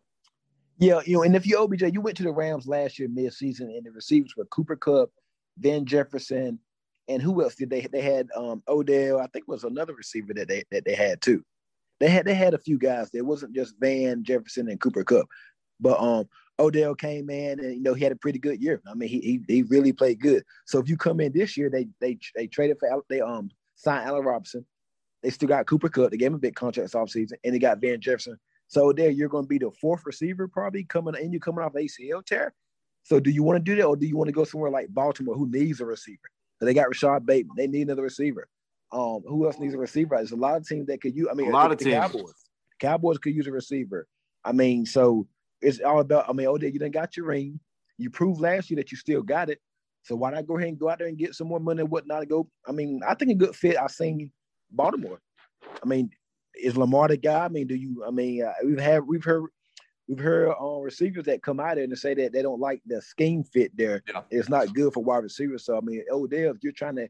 Yeah, 0.80 1.00
you 1.06 1.16
know, 1.16 1.24
and 1.24 1.36
if 1.36 1.48
you 1.48 1.58
OBJ, 1.58 1.94
you 1.94 2.02
went 2.02 2.18
to 2.18 2.24
the 2.24 2.32
Rams 2.32 2.68
last 2.68 3.00
year 3.00 3.08
midseason, 3.08 3.62
and 3.62 3.84
the 3.84 3.92
receivers 3.92 4.36
were 4.36 4.46
Cooper 4.46 4.76
Kupp, 4.76 5.12
Van 5.60 5.86
Jefferson, 5.86 6.60
and 7.08 7.22
who 7.22 7.42
else 7.42 7.56
did 7.56 7.70
they? 7.70 7.82
They 7.82 8.02
had 8.02 8.28
um, 8.36 8.64
Odell. 8.68 9.20
I 9.20 9.28
think 9.28 9.48
was 9.48 9.64
another 9.64 9.94
receiver 9.94 10.34
that 10.36 10.48
they 10.48 10.64
that 10.72 10.86
they 10.86 10.96
had 10.96 11.22
too. 11.22 11.44
They 12.00 12.10
had 12.10 12.26
they 12.26 12.36
had 12.36 12.54
a 12.54 12.60
few 12.60 12.78
guys. 12.78 13.10
It 13.14 13.26
wasn't 13.26 13.56
just 13.56 13.76
Van 13.80 14.24
Jefferson 14.24 14.70
and 14.70 14.80
Cooper 14.80 15.04
Kupp, 15.04 15.28
but 15.80 16.00
um, 16.00 16.28
Odell 16.60 16.96
came 16.96 17.30
in 17.30 17.60
and 17.60 17.76
you 17.76 17.82
know 17.82 17.94
he 17.94 18.04
had 18.04 18.12
a 18.12 18.18
pretty 18.18 18.40
good 18.40 18.62
year. 18.62 18.82
I 18.90 18.94
mean, 18.94 19.10
he 19.10 19.20
he, 19.20 19.42
he 19.48 19.64
really 19.64 19.94
played 19.94 20.20
good. 20.20 20.44
So 20.66 20.80
if 20.80 20.90
you 20.90 20.98
come 20.98 21.20
in 21.20 21.32
this 21.32 21.58
year, 21.58 21.70
they 21.70 21.88
they 22.00 22.20
they 22.36 22.48
traded 22.48 22.78
for 22.80 23.04
they 23.10 23.22
um 23.22 23.50
signed 23.76 24.08
Allen 24.08 24.26
Robinson. 24.26 24.66
They 25.24 25.30
still 25.30 25.50
got 25.50 25.66
Cooper 25.66 25.90
Kupp. 25.90 26.12
They 26.12 26.18
gave 26.18 26.28
him 26.28 26.36
a 26.36 26.40
big 26.40 26.56
contract 26.56 26.92
this 26.92 27.00
offseason, 27.00 27.34
and 27.44 27.54
they 27.54 27.60
got 27.60 27.82
Van 27.82 28.00
Jefferson. 28.00 28.38
So 28.68 28.92
there, 28.92 29.10
you're 29.10 29.30
going 29.30 29.46
to 29.46 29.50
be 29.50 29.58
the 29.58 29.72
fourth 29.80 30.06
receiver 30.06 30.48
probably 30.48 30.84
coming 30.84 31.16
in. 31.16 31.32
You 31.32 31.40
coming 31.40 31.64
off 31.64 31.74
ACL 31.74 32.26
tear. 32.26 32.54
So 33.08 33.22
do 33.22 33.30
you 33.30 33.42
want 33.42 33.56
to 33.56 33.64
do 33.64 33.78
that, 33.78 33.86
or 33.86 33.96
do 33.96 34.06
you 34.06 34.18
want 34.18 34.28
to 34.28 34.34
go 34.34 34.44
somewhere 34.44 34.70
like 34.70 34.90
Baltimore, 34.90 35.34
who 35.34 35.50
needs 35.50 35.80
a 35.80 35.86
receiver? 35.86 36.30
They 36.60 36.74
got 36.74 36.90
Rashod 36.90 37.26
Bateman. 37.26 37.56
They 37.56 37.66
need 37.66 37.84
another 37.84 38.02
receiver. 38.02 38.50
Um, 38.92 39.24
who 39.26 39.46
else 39.46 39.58
needs 39.60 39.74
a 39.74 39.78
receiver? 39.78 40.18
There's 40.18 40.34
a 40.34 40.36
lot 40.36 40.58
of 40.58 40.68
teams 40.68 40.88
that 40.88 41.02
could 41.02 41.16
use. 41.16 41.30
I 41.32 41.34
mean, 41.34 41.48
a 41.50 41.54
lot 41.54 41.72
of 41.72 41.78
teams. 41.78 41.96
Cowboys. 41.96 42.34
Cowboys 42.82 43.18
could 43.18 43.34
use 43.34 43.48
a 43.48 43.52
receiver. 43.54 44.10
I 44.44 44.52
mean, 44.52 44.86
so 44.86 45.26
it's 45.62 45.80
all 45.80 46.02
about. 46.02 46.28
I 46.28 46.34
mean, 46.34 46.48
Odell, 46.48 46.70
you 46.70 46.80
done 46.80 46.92
got 46.92 47.16
your 47.16 47.28
ring. 47.28 47.62
You 47.98 48.10
proved 48.10 48.42
last 48.42 48.70
year 48.70 48.76
that 48.76 48.92
you 48.92 48.98
still 48.98 49.22
got 49.22 49.50
it. 49.50 49.60
So 50.04 50.18
why 50.18 50.32
not 50.32 50.46
go 50.46 50.58
ahead 50.58 50.68
and 50.68 50.80
go 50.80 50.90
out 50.90 51.00
there 51.00 51.08
and 51.08 51.18
get 51.18 51.34
some 51.34 51.48
more 51.48 51.62
money 51.62 51.80
and 51.80 51.90
whatnot? 51.90 52.24
And 52.24 52.30
go. 52.30 52.50
I 52.68 52.74
mean, 52.74 53.00
I 53.08 53.14
think 53.14 53.32
a 53.32 53.36
good 53.36 53.56
fit. 53.56 53.78
I've 53.78 53.92
seen 53.92 54.34
Baltimore. 54.70 55.22
I 55.82 55.88
mean, 55.88 56.10
is 56.62 56.76
Lamar 56.76 57.08
the 57.08 57.16
guy? 57.16 57.46
I 57.46 57.48
mean, 57.48 57.68
do 57.68 57.76
you? 57.76 58.04
I 58.06 58.12
mean, 58.12 58.44
uh, 58.44 58.52
we've 58.66 58.82
had 58.82 59.08
we've 59.08 59.24
heard 59.24 59.46
we've 60.08 60.20
heard 60.20 60.54
uh, 60.60 60.80
receivers 60.80 61.26
that 61.26 61.44
come 61.44 61.60
out 61.60 61.76
there 61.76 61.84
and 61.84 61.98
say 61.98 62.14
that 62.14 62.32
they 62.32 62.42
don't 62.42 62.60
like 62.60 62.82
the 62.86 63.02
scheme 63.02 63.44
fit 63.44 63.76
there. 63.76 64.04
Yeah. 64.08 64.22
It's 64.30 64.50
not 64.50 64.74
good 64.74 64.94
for 64.94 65.04
wide 65.04 65.24
receivers. 65.24 65.66
So 65.66 65.78
I 65.78 65.82
mean, 65.82 66.04
Odell, 66.12 66.52
if 66.52 66.64
you're 66.64 66.74
trying 66.74 66.96
to 66.98 67.08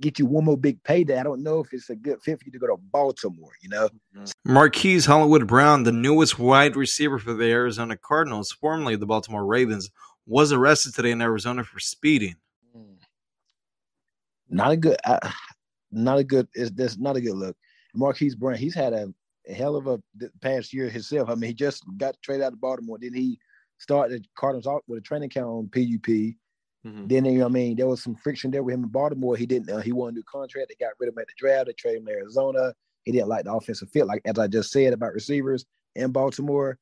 get 0.00 0.18
you 0.18 0.26
one 0.26 0.44
more 0.44 0.58
big 0.58 0.82
payday, 0.82 1.18
I 1.18 1.22
don't 1.22 1.42
know 1.42 1.60
if 1.60 1.72
it's 1.72 1.90
a 1.90 1.96
good 1.96 2.20
fit 2.22 2.38
for 2.38 2.44
you 2.46 2.52
to 2.52 2.58
go 2.58 2.66
to 2.66 2.76
Baltimore. 2.76 3.52
You 3.62 3.70
know, 3.70 3.88
Marquise 4.44 5.06
Hollywood 5.06 5.46
Brown, 5.46 5.84
the 5.84 5.92
newest 5.92 6.38
wide 6.38 6.76
receiver 6.76 7.18
for 7.18 7.34
the 7.34 7.46
Arizona 7.46 7.96
Cardinals, 7.96 8.52
formerly 8.52 8.96
the 8.96 9.06
Baltimore 9.06 9.46
Ravens, 9.46 9.90
was 10.26 10.52
arrested 10.52 10.94
today 10.94 11.12
in 11.12 11.22
Arizona 11.22 11.64
for 11.64 11.80
speeding. 11.80 12.36
not 14.48 14.72
a 14.72 14.76
good, 14.76 14.96
uh, 15.04 15.30
not 15.90 16.18
a 16.18 16.24
good. 16.24 16.48
Is 16.54 16.70
this 16.72 16.98
not 16.98 17.16
a 17.16 17.20
good 17.20 17.36
look? 17.36 17.56
Marquise 17.94 18.34
Brown, 18.34 18.56
he's 18.56 18.74
had 18.74 18.92
a 18.92 19.12
hell 19.48 19.76
of 19.76 19.86
a 19.86 20.00
past 20.40 20.72
year 20.72 20.88
himself. 20.88 21.28
I 21.28 21.34
mean, 21.34 21.48
he 21.48 21.54
just 21.54 21.84
got 21.96 22.16
traded 22.22 22.44
out 22.44 22.52
of 22.52 22.60
Baltimore. 22.60 22.98
Then 23.00 23.14
he 23.14 23.38
started 23.78 24.22
the 24.22 24.28
Cardinals 24.36 24.66
out 24.66 24.82
with 24.88 24.98
a 24.98 25.02
training 25.02 25.30
camp 25.30 25.46
on 25.46 25.68
PUP. 25.68 26.36
Mhm. 26.84 27.08
Then 27.08 27.24
you 27.24 27.38
know, 27.38 27.46
I 27.46 27.48
mean, 27.48 27.76
there 27.76 27.88
was 27.88 28.02
some 28.02 28.14
friction 28.14 28.50
there 28.50 28.62
with 28.62 28.74
him 28.74 28.84
in 28.84 28.90
Baltimore. 28.90 29.36
He 29.36 29.46
didn't. 29.46 29.70
Uh, 29.70 29.80
he 29.80 29.92
wanted 29.92 30.14
a 30.14 30.16
new 30.16 30.24
contract. 30.24 30.68
They 30.68 30.84
got 30.84 30.94
rid 31.00 31.08
of 31.08 31.14
him 31.14 31.18
at 31.20 31.26
the 31.26 31.34
draft. 31.36 31.66
They 31.66 31.72
traded 31.72 32.02
him 32.02 32.06
to 32.06 32.12
Arizona. 32.12 32.74
He 33.04 33.12
didn't 33.12 33.28
like 33.28 33.44
the 33.44 33.52
offensive 33.54 33.90
fit, 33.90 34.06
like 34.06 34.22
as 34.24 34.38
I 34.38 34.46
just 34.46 34.70
said 34.70 34.92
about 34.92 35.12
receivers 35.12 35.64
in 35.94 36.12
Baltimore. 36.12 36.78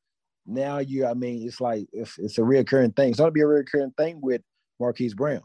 Now 0.47 0.79
you, 0.79 1.07
I 1.07 1.15
mean, 1.15 1.47
it's 1.47 1.61
like 1.61 1.87
it's, 1.93 2.19
it's 2.19 2.39
a 2.39 2.43
reoccurring 2.43 2.97
thing. 2.97 3.11
It's 3.11 3.19
going 3.19 3.29
to 3.29 3.33
be 3.33 3.41
a 3.41 3.45
reoccurring 3.45 3.97
thing 3.97 4.21
with 4.21 4.43
Marquise 4.79 5.15
Brown. 5.15 5.43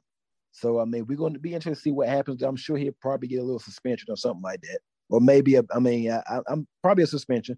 So 0.52 0.80
I 0.80 0.86
mean, 0.86 1.06
we're 1.06 1.18
going 1.18 1.34
to 1.34 1.40
be 1.40 1.54
interested 1.54 1.76
to 1.76 1.82
see 1.82 1.92
what 1.92 2.10
happens. 2.10 2.42
I'm 2.42 2.56
sure 2.56 2.78
he'll 2.78 2.96
probably 3.02 3.28
get 3.30 3.40
a 3.40 3.44
little 3.44 3.60
suspension 3.60 4.08
or 4.10 4.18
something 4.18 4.42
like 4.42 4.62
that, 4.62 4.80
or 5.10 5.20
maybe 5.20 5.56
a, 5.56 5.64
I 5.74 5.80
mean, 5.80 6.12
I, 6.12 6.42
I'm 6.48 6.68
probably 6.82 7.04
a 7.04 7.08
suspension. 7.08 7.58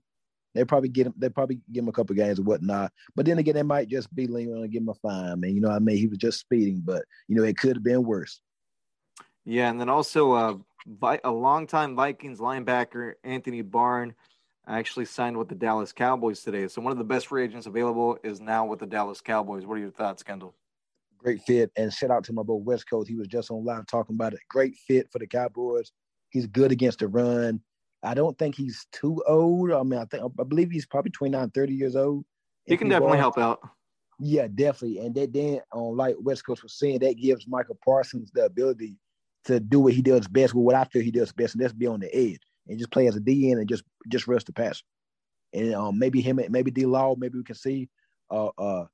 They 0.53 0.65
probably 0.65 0.89
get 0.89 1.07
him. 1.07 1.13
They 1.17 1.29
probably 1.29 1.61
give 1.71 1.83
him 1.83 1.89
a 1.89 1.93
couple 1.93 2.15
games 2.15 2.39
or 2.39 2.43
whatnot. 2.43 2.91
But 3.15 3.25
then 3.25 3.37
again, 3.37 3.55
they 3.55 3.63
might 3.63 3.87
just 3.87 4.13
be 4.13 4.27
leaning 4.27 4.53
on 4.53 4.63
and 4.63 4.71
give 4.71 4.81
him 4.81 4.89
a 4.89 4.93
fine. 4.95 5.39
Man, 5.39 5.55
you 5.55 5.61
know, 5.61 5.69
I 5.69 5.79
mean, 5.79 5.97
he 5.97 6.07
was 6.07 6.17
just 6.17 6.39
speeding, 6.39 6.81
but 6.83 7.03
you 7.27 7.35
know, 7.35 7.43
it 7.43 7.57
could 7.57 7.77
have 7.77 7.83
been 7.83 8.03
worse. 8.03 8.41
Yeah, 9.45 9.69
and 9.69 9.79
then 9.79 9.89
also 9.89 10.33
uh, 10.33 10.55
Vi- 10.85 11.21
a 11.23 11.31
longtime 11.31 11.95
Vikings 11.95 12.39
linebacker 12.39 13.13
Anthony 13.23 13.61
Barr 13.61 14.13
actually 14.67 15.05
signed 15.05 15.37
with 15.37 15.47
the 15.49 15.55
Dallas 15.55 15.91
Cowboys 15.91 16.41
today. 16.41 16.67
So 16.67 16.81
one 16.81 16.91
of 16.91 16.97
the 16.97 17.03
best 17.03 17.27
free 17.27 17.43
agents 17.43 17.65
available 17.65 18.17
is 18.23 18.39
now 18.41 18.65
with 18.65 18.79
the 18.79 18.85
Dallas 18.85 19.21
Cowboys. 19.21 19.65
What 19.65 19.75
are 19.75 19.81
your 19.81 19.91
thoughts, 19.91 20.21
Kendall? 20.23 20.53
Great 21.17 21.41
fit, 21.43 21.71
and 21.77 21.93
shout 21.93 22.11
out 22.11 22.23
to 22.25 22.33
my 22.33 22.41
boy 22.41 22.55
West 22.55 22.89
Coast. 22.89 23.07
He 23.07 23.15
was 23.15 23.27
just 23.27 23.51
on 23.51 23.63
live 23.63 23.85
talking 23.85 24.15
about 24.15 24.33
it. 24.33 24.39
Great 24.49 24.75
fit 24.87 25.07
for 25.11 25.19
the 25.19 25.27
Cowboys. 25.27 25.91
He's 26.31 26.47
good 26.47 26.71
against 26.71 26.99
the 26.99 27.07
run. 27.07 27.61
I 28.03 28.13
don't 28.13 28.37
think 28.37 28.55
he's 28.55 28.87
too 28.91 29.21
old. 29.27 29.71
I 29.71 29.83
mean, 29.83 29.99
I 29.99 30.05
think 30.05 30.23
I 30.23 30.43
believe 30.43 30.71
he's 30.71 30.87
probably 30.87 31.11
29, 31.11 31.51
30 31.51 31.73
years 31.73 31.95
old. 31.95 32.25
He 32.65 32.77
can 32.77 32.89
definitely 32.89 33.19
help 33.19 33.37
out. 33.37 33.59
Yeah, 34.19 34.47
definitely. 34.53 34.99
And 34.99 35.13
that 35.15 35.33
then 35.33 35.61
on 35.71 35.97
like 35.97 36.15
West 36.19 36.45
Coast 36.45 36.63
was 36.63 36.77
saying, 36.77 36.99
that 36.99 37.17
gives 37.17 37.47
Micah 37.47 37.75
Parsons 37.83 38.31
the 38.33 38.45
ability 38.45 38.95
to 39.45 39.59
do 39.59 39.79
what 39.79 39.93
he 39.93 40.01
does 40.01 40.27
best 40.27 40.53
with 40.53 40.63
what 40.63 40.75
I 40.75 40.83
feel 40.85 41.01
he 41.01 41.11
does 41.11 41.31
best, 41.31 41.55
and 41.55 41.63
that's 41.63 41.73
be 41.73 41.87
on 41.87 41.99
the 41.99 42.15
edge 42.15 42.39
and 42.67 42.77
just 42.77 42.91
play 42.91 43.07
as 43.07 43.15
a 43.15 43.19
DN 43.19 43.53
and 43.53 43.67
just 43.67 43.83
just 44.07 44.27
rush 44.27 44.43
the 44.43 44.53
pass. 44.53 44.81
And 45.53 45.73
um, 45.73 45.99
maybe 45.99 46.21
him, 46.21 46.39
maybe 46.49 46.71
D 46.71 46.85
Law, 46.85 47.15
maybe 47.17 47.37
we 47.37 47.43
can 47.43 47.55
see 47.55 47.89
uh, 48.29 48.49
uh, 48.57 48.85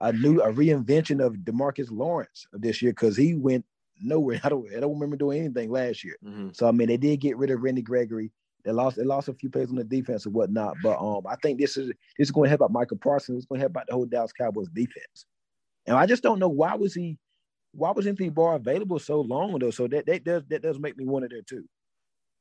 a 0.00 0.12
new 0.12 0.40
a 0.40 0.52
reinvention 0.52 1.24
of 1.24 1.34
Demarcus 1.36 1.90
Lawrence 1.90 2.46
this 2.52 2.82
year 2.82 2.92
because 2.92 3.16
he 3.16 3.34
went 3.34 3.64
nowhere. 4.02 4.40
I 4.44 4.48
don't 4.48 4.66
I 4.74 4.80
don't 4.80 4.94
remember 4.94 5.16
doing 5.16 5.40
anything 5.40 5.70
last 5.70 6.04
year. 6.04 6.16
Mhm. 6.24 6.54
So 6.54 6.68
I 6.68 6.72
mean, 6.72 6.88
they 6.88 6.96
did 6.96 7.20
get 7.20 7.36
rid 7.36 7.50
of 7.50 7.62
Randy 7.62 7.82
Gregory. 7.82 8.30
They 8.64 8.72
lost 8.72 8.96
they 8.96 9.04
lost 9.04 9.28
a 9.28 9.34
few 9.34 9.50
players 9.50 9.70
on 9.70 9.76
the 9.76 9.84
defense 9.84 10.26
and 10.26 10.34
whatnot. 10.34 10.76
But 10.82 10.98
um, 10.98 11.26
I 11.26 11.36
think 11.36 11.58
this 11.58 11.76
is 11.76 11.88
this 11.88 12.28
is 12.28 12.30
going 12.30 12.46
to 12.46 12.50
help 12.50 12.62
out 12.62 12.72
Micah 12.72 12.96
Parsons. 12.96 13.38
It's 13.38 13.46
going 13.46 13.58
to 13.58 13.62
help 13.62 13.76
out 13.76 13.86
the 13.88 13.94
whole 13.94 14.06
Dallas 14.06 14.32
Cowboys 14.32 14.68
defense. 14.68 15.26
And 15.86 15.96
I 15.96 16.06
just 16.06 16.22
don't 16.22 16.38
know 16.38 16.48
why 16.48 16.74
was 16.74 16.94
he 16.94 17.18
why 17.72 17.90
was 17.90 18.06
Anthony 18.06 18.28
Barr 18.28 18.54
available 18.56 18.98
so 18.98 19.20
long 19.20 19.58
though? 19.58 19.70
So 19.70 19.88
that 19.88 20.06
that 20.06 20.24
does 20.24 20.42
that 20.48 20.62
does 20.62 20.78
make 20.78 20.96
me 20.96 21.04
wonder 21.04 21.28
there 21.28 21.42
too. 21.42 21.64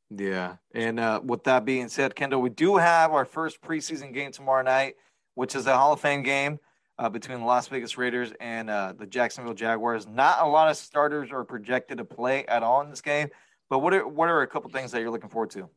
Yeah. 0.10 0.58
And 0.76 1.00
uh, 1.00 1.22
with 1.24 1.44
that 1.46 1.66
being 1.66 1.88
said, 1.88 2.16
Kendall, 2.16 2.42
we 2.42 2.50
do 2.50 2.76
have 2.78 3.12
our 3.12 3.26
first 3.26 3.62
preseason 3.62 4.14
game 4.14 4.32
tomorrow 4.32 4.62
night, 4.62 4.96
which 5.36 5.56
is 5.56 5.68
a 5.68 5.78
Hall 5.78 5.94
of 5.94 6.02
Fame 6.02 6.22
game 6.22 6.60
uh, 7.02 7.10
between 7.10 7.40
the 7.40 7.46
Las 7.46 7.68
Vegas 7.68 7.98
Raiders 7.98 8.32
and 8.40 8.70
uh, 8.70 8.94
the 8.96 9.08
Jacksonville 9.08 9.56
Jaguars. 9.56 10.08
Not 10.08 10.40
a 10.40 10.48
lot 10.48 10.70
of 10.70 10.78
starters 10.78 11.32
are 11.32 11.44
projected 11.44 11.98
to 11.98 12.06
play 12.06 12.46
at 12.46 12.62
all 12.62 12.82
in 12.82 12.92
this 12.92 13.02
game, 13.02 13.30
but 13.72 13.80
what 13.80 13.92
are 13.96 14.08
what 14.08 14.30
are 14.30 14.44
a 14.44 14.48
couple 14.48 14.70
things 14.70 14.92
that 14.92 15.02
you're 15.02 15.10
looking 15.10 15.30
forward 15.30 15.50
to? 15.52 15.68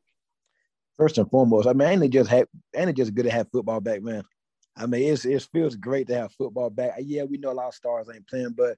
First 0.99 1.17
and 1.17 1.29
foremost, 1.31 1.67
I 1.67 1.73
mean, 1.73 1.89
ain't 1.89 2.05
it 2.05 2.11
just 2.11 2.29
have 2.29 2.47
ain't 2.77 2.91
it 2.91 2.97
just 2.97 3.15
good 3.15 3.25
to 3.25 3.31
have 3.31 3.51
football 3.51 3.81
back, 3.81 4.03
man? 4.03 4.23
I 4.77 4.85
mean, 4.85 5.11
it's 5.11 5.25
it 5.25 5.49
feels 5.51 5.77
great 5.77 6.09
to 6.09 6.15
have 6.15 6.33
football 6.33 6.69
back. 6.69 6.93
Yeah, 7.01 7.23
we 7.23 7.39
know 7.39 7.53
a 7.53 7.55
lot 7.55 7.69
of 7.69 7.75
stars 7.75 8.07
ain't 8.15 8.29
playing, 8.29 8.53
but 8.55 8.77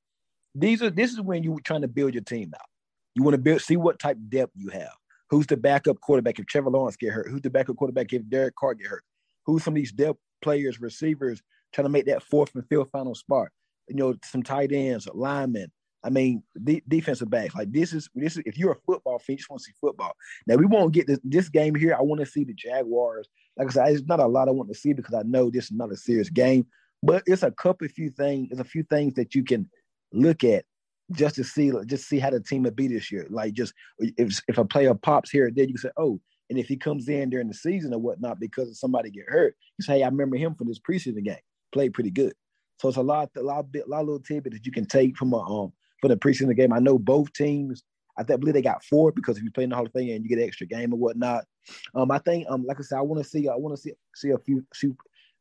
these 0.55 0.85
are 0.85 0.91
this 0.91 1.13
is 1.13 1.21
when 1.21 1.43
you're 1.43 1.59
trying 1.65 1.83
to 1.83 1.89
build 1.89 2.15
your 2.15 2.23
team 2.23 2.53
out. 2.55 2.69
You 3.17 3.25
want 3.25 3.35
to 3.35 3.43
build, 3.43 3.61
see 3.61 3.77
what 3.77 3.99
type 3.99 4.19
depth 4.29 4.53
you 4.55 4.69
have. 4.69 4.93
Who's 5.31 5.49
the 5.49 5.57
backup 5.57 6.01
quarterback 6.01 6.39
if 6.39 6.47
Trevor 6.47 6.71
Lawrence 6.71 6.97
get 6.97 7.13
hurt? 7.13 7.29
Who's 7.29 7.41
the 7.41 7.51
backup 7.51 7.77
quarterback 7.77 8.13
if 8.13 8.29
Derek 8.29 8.55
Carr 8.55 8.75
get 8.75 8.87
hurt? 8.87 9.03
Who's 9.47 9.65
some 9.65 9.73
of 9.73 9.77
these 9.77 9.91
depth 9.91 10.21
players, 10.43 10.81
receivers 10.81 11.43
trying 11.73 11.85
to 11.87 11.91
make 11.91 12.07
that 12.07 12.23
fourth 12.23 12.55
and 12.55 12.67
fifth 12.69 12.91
final 12.91 13.15
spot? 13.15 13.49
You 13.89 13.97
know, 13.97 14.15
some 14.25 14.43
tight 14.43 14.73
ends, 14.73 15.09
linemen. 15.13 15.71
I 16.05 16.11
mean, 16.11 16.43
de- 16.63 16.83
defensive 16.87 17.31
backs. 17.31 17.55
Like 17.55 17.73
this 17.73 17.93
is 17.93 18.09
this 18.15 18.37
is 18.37 18.43
if 18.47 18.57
you're 18.57 18.73
a 18.73 18.81
football 18.87 19.19
fan, 19.19 19.35
you 19.35 19.39
just 19.39 19.51
want 19.51 19.61
to 19.61 19.65
see 19.65 19.73
football. 19.81 20.13
Now 20.47 20.57
we 20.57 20.67
won't 20.67 20.93
get 20.93 21.07
this 21.07 21.19
this 21.25 21.49
game 21.49 21.75
here. 21.75 21.97
I 21.99 22.03
want 22.03 22.21
to 22.21 22.27
see 22.27 22.45
the 22.45 22.55
Jaguars. 22.55 23.29
Like 23.57 23.69
I 23.69 23.71
said, 23.73 23.89
it's 23.89 24.07
not 24.07 24.21
a 24.21 24.27
lot 24.27 24.49
I 24.49 24.53
want 24.53 24.69
to 24.69 24.79
see 24.79 24.93
because 24.93 25.15
I 25.15 25.23
know 25.23 25.51
this 25.51 25.67
is 25.67 25.73
not 25.73 25.93
a 25.93 25.97
serious 25.97 26.31
game. 26.31 26.67
But 27.03 27.23
it's 27.27 27.43
a 27.43 27.51
couple 27.51 27.87
of 27.87 27.93
few 27.93 28.11
things. 28.11 28.49
There's 28.49 28.61
a 28.61 28.65
few 28.65 28.83
things 28.85 29.15
that 29.15 29.35
you 29.35 29.45
can 29.45 29.69
look 30.13 30.45
at 30.45 30.65
just 31.13 31.37
to 31.37 31.45
see 31.45 31.73
just 31.87 32.09
see 32.09 32.19
how 32.19 32.31
the 32.31 32.41
team 32.41 32.65
would 32.65 32.77
be 32.77 32.89
this 32.89 33.11
year. 33.11 33.27
Like 33.31 33.55
just 33.55 33.75
if 33.99 34.41
if 34.49 34.59
a 34.59 34.65
player 34.65 34.95
pops 34.95 35.31
here 35.31 35.47
or 35.47 35.51
there, 35.51 35.65
you 35.65 35.75
can 35.75 35.79
say, 35.79 35.91
oh, 35.97 36.21
and 36.51 36.59
if 36.59 36.69
he 36.69 36.77
comes 36.77 37.09
in 37.09 37.31
during 37.31 37.49
the 37.49 37.55
season 37.55 37.93
or 37.93 37.99
whatnot 37.99 38.39
because 38.39 38.69
of 38.69 38.77
somebody 38.77 39.11
get 39.11 39.27
hurt, 39.29 39.57
you 39.79 39.85
say, 39.85 39.99
hey, 39.99 40.05
I 40.05 40.09
remember 40.09 40.37
him 40.37 40.55
from 40.55 40.69
this 40.69 40.79
preseason 40.79 41.25
game. 41.25 41.37
Played 41.77 41.93
pretty 41.93 42.11
good. 42.11 42.33
So 42.81 42.89
it's 42.89 42.97
a 42.97 43.03
lot, 43.03 43.29
a 43.37 43.43
lot, 43.43 43.71
bit, 43.71 43.85
a 43.87 43.91
lot 43.91 44.01
of 44.01 44.07
little 44.07 44.23
tidbit 44.23 44.55
that 44.55 44.65
you 44.65 44.73
can 44.73 44.87
take 44.87 45.15
from 45.15 45.35
a 45.35 45.41
um 45.41 45.75
from 46.01 46.09
the 46.09 46.17
preseason 46.17 46.57
game. 46.57 46.73
I 46.73 46.79
know 46.79 46.99
both 46.99 47.31
teams. 47.35 47.83
I, 48.17 48.23
think, 48.23 48.41
believe 48.41 48.55
they 48.55 48.62
got 48.62 48.83
four 48.83 49.12
because 49.12 49.37
if 49.37 49.45
you 49.45 49.51
play 49.51 49.65
in 49.65 49.69
the 49.69 49.77
Hall 49.77 49.85
of 49.85 49.93
Fame 49.93 50.15
and 50.15 50.25
you 50.25 50.29
get 50.31 50.39
an 50.39 50.49
extra 50.49 50.67
game 50.67 50.91
or 50.95 50.97
whatnot. 50.97 51.45
Um, 51.95 52.11
I 52.11 52.17
think 52.17 52.47
um, 52.49 52.65
like 52.65 52.81
I 52.81 52.83
said, 52.83 52.97
I 52.97 53.03
want 53.03 53.23
to 53.23 53.29
see, 53.29 53.47
I 53.47 53.57
want 53.57 53.77
to 53.77 53.83
see 53.83 53.93
see 54.15 54.31
a 54.31 54.39
few. 54.39 54.65
See, 54.73 54.93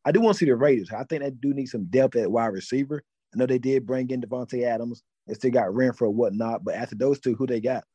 I 0.03 0.11
do 0.11 0.19
want 0.19 0.35
to 0.35 0.39
see 0.39 0.45
the 0.45 0.57
Raiders. 0.57 0.91
I 0.91 1.05
think 1.05 1.23
they 1.23 1.29
do 1.29 1.53
need 1.53 1.67
some 1.67 1.85
depth 1.85 2.17
at 2.17 2.29
wide 2.29 2.47
receiver. 2.47 3.01
I 3.33 3.37
know 3.37 3.45
they 3.45 3.59
did 3.59 3.85
bring 3.85 4.09
in 4.09 4.21
Davante 4.21 4.63
Adams. 4.63 5.03
They 5.25 5.35
still 5.35 5.51
got 5.51 5.69
Renfrow 5.69 6.07
or 6.07 6.09
whatnot, 6.09 6.65
but 6.65 6.75
after 6.75 6.95
those 6.95 7.21
two, 7.21 7.35
who 7.35 7.47
they 7.47 7.61
got? 7.61 7.85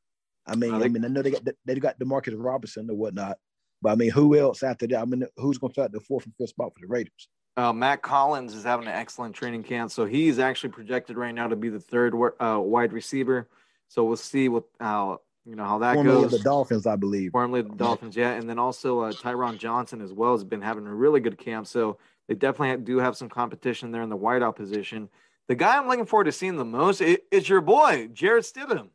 I 0.46 0.56
mean, 0.56 0.72
I, 0.72 0.84
I 0.84 0.88
mean, 0.88 1.04
I 1.04 1.08
know 1.08 1.20
they 1.20 1.32
got 1.32 1.42
they 1.66 1.74
got 1.74 1.98
Demarcus 1.98 2.32
Robinson 2.34 2.88
or 2.88 2.96
whatnot, 2.96 3.36
but 3.82 3.90
I 3.92 3.96
mean, 3.96 4.10
who 4.10 4.34
else 4.38 4.62
after 4.62 4.86
that? 4.86 4.98
I 4.98 5.04
mean, 5.04 5.26
who's 5.36 5.58
going 5.58 5.72
to 5.72 5.74
start 5.74 5.92
the 5.92 6.00
fourth 6.00 6.24
and 6.24 6.34
fifth 6.38 6.50
spot 6.50 6.72
for 6.72 6.80
the 6.80 6.88
Raiders? 6.88 7.28
Uh, 7.56 7.72
Mack 7.72 8.04
Hollins 8.06 8.54
is 8.54 8.64
having 8.64 8.86
an 8.86 8.94
excellent 8.94 9.34
training 9.34 9.64
camp, 9.64 9.90
so 9.90 10.04
he's 10.04 10.38
actually 10.38 10.70
projected 10.70 11.16
right 11.16 11.34
now 11.34 11.48
to 11.48 11.56
be 11.56 11.68
the 11.68 11.80
third 11.80 12.14
uh, 12.14 12.58
wide 12.60 12.92
receiver. 12.92 13.48
So 13.88 14.04
we'll 14.04 14.16
see 14.16 14.48
what 14.48 14.64
how 14.78 15.20
you 15.44 15.56
know 15.56 15.64
how 15.64 15.78
that 15.78 15.94
Formerly 15.94 16.22
goes. 16.22 16.30
The 16.30 16.38
Dolphins, 16.38 16.86
I 16.86 16.96
believe. 16.96 17.32
Formerly 17.32 17.62
the 17.62 17.74
Dolphins, 17.74 18.16
yeah, 18.16 18.32
and 18.32 18.48
then 18.48 18.58
also 18.58 19.00
uh, 19.00 19.12
Tyron 19.12 19.58
Johnson 19.58 20.00
as 20.00 20.12
well 20.12 20.32
has 20.32 20.44
been 20.44 20.62
having 20.62 20.86
a 20.86 20.94
really 20.94 21.20
good 21.20 21.38
camp. 21.38 21.66
So 21.66 21.98
they 22.28 22.34
definitely 22.34 22.84
do 22.84 22.98
have 22.98 23.16
some 23.16 23.28
competition 23.28 23.90
there 23.90 24.02
in 24.02 24.10
the 24.10 24.16
wideout 24.16 24.54
position. 24.54 25.08
The 25.48 25.56
guy 25.56 25.76
I'm 25.76 25.88
looking 25.88 26.06
forward 26.06 26.24
to 26.24 26.32
seeing 26.32 26.56
the 26.56 26.64
most 26.64 27.00
is 27.00 27.48
your 27.48 27.60
boy 27.60 28.08
Jarrett 28.12 28.44
Stidham. 28.44 28.90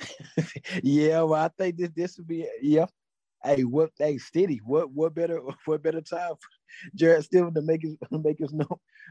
yeah, 0.82 1.22
well, 1.22 1.44
I 1.44 1.48
think 1.48 1.76
this 1.76 1.90
this 1.90 2.18
would 2.18 2.26
be 2.26 2.48
yeah. 2.60 2.86
Hey, 3.42 3.64
what 3.64 3.90
hey 3.98 4.18
steady? 4.18 4.60
What 4.64 4.92
what 4.92 5.14
better 5.14 5.40
what 5.64 5.82
better 5.82 6.00
time 6.00 6.34
for 6.34 6.48
Jarrett 6.94 7.26
Stidham 7.30 7.54
to 7.54 7.62
make 7.62 7.82
his 7.82 7.96
make 8.10 8.38
his 8.38 8.52
no 8.52 8.66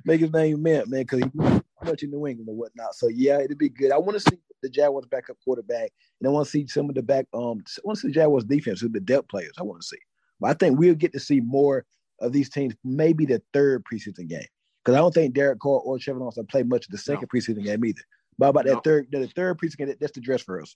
make 0.06 0.22
his 0.22 0.32
name 0.32 0.62
meant, 0.62 0.88
man, 0.88 1.02
because 1.02 1.20
he 1.20 1.62
much 1.84 2.04
in 2.04 2.12
New 2.12 2.28
England 2.28 2.50
or 2.50 2.56
whatnot. 2.56 2.96
So 2.96 3.08
yeah, 3.08 3.40
it'd 3.40 3.58
be 3.58 3.70
good. 3.70 3.92
I 3.92 3.98
want 3.98 4.14
to 4.14 4.20
see 4.20 4.38
the 4.62 4.70
Jaguars 4.70 5.06
backup 5.10 5.38
quarterback, 5.44 5.92
and 6.20 6.28
I 6.28 6.32
want 6.32 6.46
to 6.46 6.52
see 6.52 6.68
some 6.68 6.90
of 6.90 6.96
the 6.96 7.02
back 7.02 7.26
um 7.34 7.64
I 7.78 7.82
want 7.84 7.98
to 7.98 8.02
see 8.02 8.08
the 8.10 8.14
Jaguars 8.14 8.44
defense 8.44 8.82
with 8.82 8.94
the 8.94 9.00
depth 9.00 9.30
players. 9.30 9.54
I 9.58 9.64
want 9.64 9.82
to 9.82 9.88
see. 9.88 9.98
But 10.40 10.52
I 10.52 10.54
think 10.54 10.80
we'll 10.80 10.96
get 10.96 11.14
to 11.14 11.20
see 11.20 11.42
more 11.42 11.86
of 12.22 12.32
these 12.32 12.50
teams, 12.50 12.76
maybe 12.84 13.26
the 13.26 13.42
third 13.54 13.84
preseason 13.84 14.28
game. 14.28 14.46
Because 14.84 14.96
I 14.96 15.00
don't 15.00 15.14
think 15.14 15.34
Derek 15.34 15.60
Carr 15.60 15.80
or 15.80 16.00
Trevor 16.00 16.20
Lawrence 16.20 16.38
play 16.50 16.64
much 16.64 16.86
of 16.86 16.92
the 16.92 16.98
second 16.98 17.28
no. 17.34 17.40
preseason 17.40 17.64
game 17.64 17.84
either. 17.84 18.02
But 18.38 18.50
about 18.50 18.66
no. 18.66 18.76
that 18.76 18.84
third, 18.84 19.08
the 19.12 19.28
third 19.28 19.58
preseason, 19.58 20.00
that's 20.00 20.14
the 20.14 20.22
dress 20.22 20.42
for 20.42 20.62
us. 20.62 20.76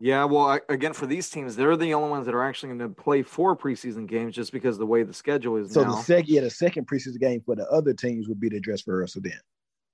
Yeah, 0.00 0.24
well, 0.24 0.58
again, 0.68 0.92
for 0.92 1.06
these 1.06 1.30
teams, 1.30 1.54
they're 1.54 1.76
the 1.76 1.94
only 1.94 2.10
ones 2.10 2.26
that 2.26 2.34
are 2.34 2.44
actually 2.44 2.76
going 2.76 2.80
to 2.80 2.88
play 2.88 3.22
four 3.22 3.56
preseason 3.56 4.06
games 4.06 4.34
just 4.34 4.52
because 4.52 4.76
the 4.76 4.86
way 4.86 5.02
the 5.02 5.14
schedule 5.14 5.56
is 5.56 5.72
so 5.72 5.84
now. 5.84 5.94
the 5.94 6.02
second, 6.02 6.28
yeah, 6.28 6.40
the 6.40 6.50
second 6.50 6.86
preseason 6.86 7.20
game 7.20 7.40
for 7.40 7.54
the 7.54 7.66
other 7.70 7.94
teams 7.94 8.28
would 8.28 8.40
be 8.40 8.48
the 8.48 8.60
dress 8.60 8.82
for 8.82 9.02
us. 9.02 9.14
then, 9.14 9.32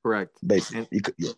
correct, 0.02 0.36
basically. 0.46 0.88
And, 0.90 1.04
could, 1.04 1.14
yeah. 1.18 1.32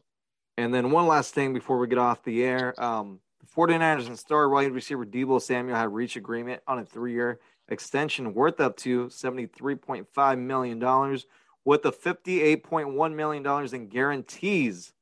and 0.59 0.73
then 0.73 0.93
one 0.93 1.09
last 1.09 1.35
thing 1.35 1.53
before 1.53 1.79
we 1.79 1.89
get 1.89 1.99
off 1.99 2.23
the 2.23 2.45
air, 2.45 2.81
um, 2.83 3.19
the 3.41 3.47
49ers 3.47 4.07
and 4.07 4.19
star 4.19 4.49
wide 4.49 4.71
receiver 4.71 5.05
Deebo 5.05 5.43
Samuel 5.43 5.77
had 5.77 5.93
reached 5.93 6.17
agreement 6.17 6.63
on 6.69 6.79
a 6.79 6.85
three-year 6.85 7.41
extension 7.69 8.33
worth 8.33 8.61
up 8.61 8.77
to 8.77 9.07
$73.5 9.07 10.39
million 10.39 11.19
with 11.65 11.83
the 11.83 11.93
$58.1 11.93 13.15
million 13.15 13.75
in 13.75 13.89
guarantees 13.89 14.93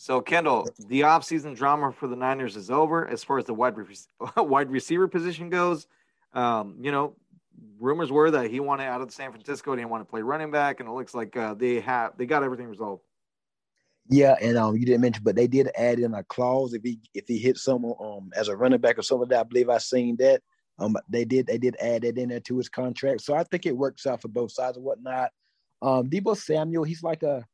so, 0.00 0.20
Kendall, 0.20 0.68
the 0.86 1.00
offseason 1.00 1.56
drama 1.56 1.90
for 1.90 2.06
the 2.06 2.14
Niners 2.14 2.54
is 2.54 2.70
over 2.70 3.08
as 3.08 3.24
far 3.24 3.36
as 3.38 3.46
the 3.46 3.52
wide, 3.52 3.76
re- 3.76 3.96
wide 4.36 4.70
receiver 4.70 5.08
position 5.08 5.50
goes. 5.50 5.88
Um, 6.32 6.76
you 6.80 6.92
know, 6.92 7.16
rumors 7.80 8.12
were 8.12 8.30
that 8.30 8.48
he 8.48 8.60
wanted 8.60 8.84
out 8.84 9.00
of 9.00 9.10
San 9.10 9.32
Francisco, 9.32 9.72
he 9.72 9.78
didn't 9.78 9.90
want 9.90 10.06
to 10.06 10.08
play 10.08 10.22
running 10.22 10.52
back, 10.52 10.78
and 10.78 10.88
it 10.88 10.92
looks 10.92 11.16
like 11.16 11.36
uh, 11.36 11.54
they 11.54 11.80
have 11.80 12.16
they 12.16 12.26
got 12.26 12.44
everything 12.44 12.68
resolved. 12.68 13.02
Yeah, 14.08 14.36
and 14.40 14.56
um, 14.56 14.76
you 14.76 14.86
didn't 14.86 15.00
mention, 15.00 15.24
but 15.24 15.34
they 15.34 15.48
did 15.48 15.68
add 15.76 15.98
in 15.98 16.14
a 16.14 16.22
clause 16.22 16.74
if 16.74 16.82
he 16.84 17.00
if 17.12 17.26
he 17.26 17.36
hits 17.36 17.64
someone 17.64 17.96
um 18.00 18.30
as 18.36 18.46
a 18.46 18.56
running 18.56 18.80
back 18.80 19.00
or 19.00 19.02
something. 19.02 19.36
I 19.36 19.42
believe 19.42 19.68
I 19.68 19.78
seen 19.78 20.14
that. 20.18 20.42
Um, 20.78 20.96
they 21.08 21.24
did 21.24 21.48
they 21.48 21.58
did 21.58 21.74
add 21.80 22.02
that 22.02 22.16
in 22.16 22.28
there 22.28 22.38
to 22.38 22.56
his 22.56 22.68
contract, 22.68 23.22
so 23.22 23.34
I 23.34 23.42
think 23.42 23.66
it 23.66 23.76
works 23.76 24.06
out 24.06 24.22
for 24.22 24.28
both 24.28 24.52
sides 24.52 24.76
and 24.76 24.86
whatnot. 24.86 25.32
Um, 25.82 26.08
Deebo 26.08 26.36
Samuel, 26.36 26.84
he's 26.84 27.02
like 27.02 27.24
a 27.24 27.44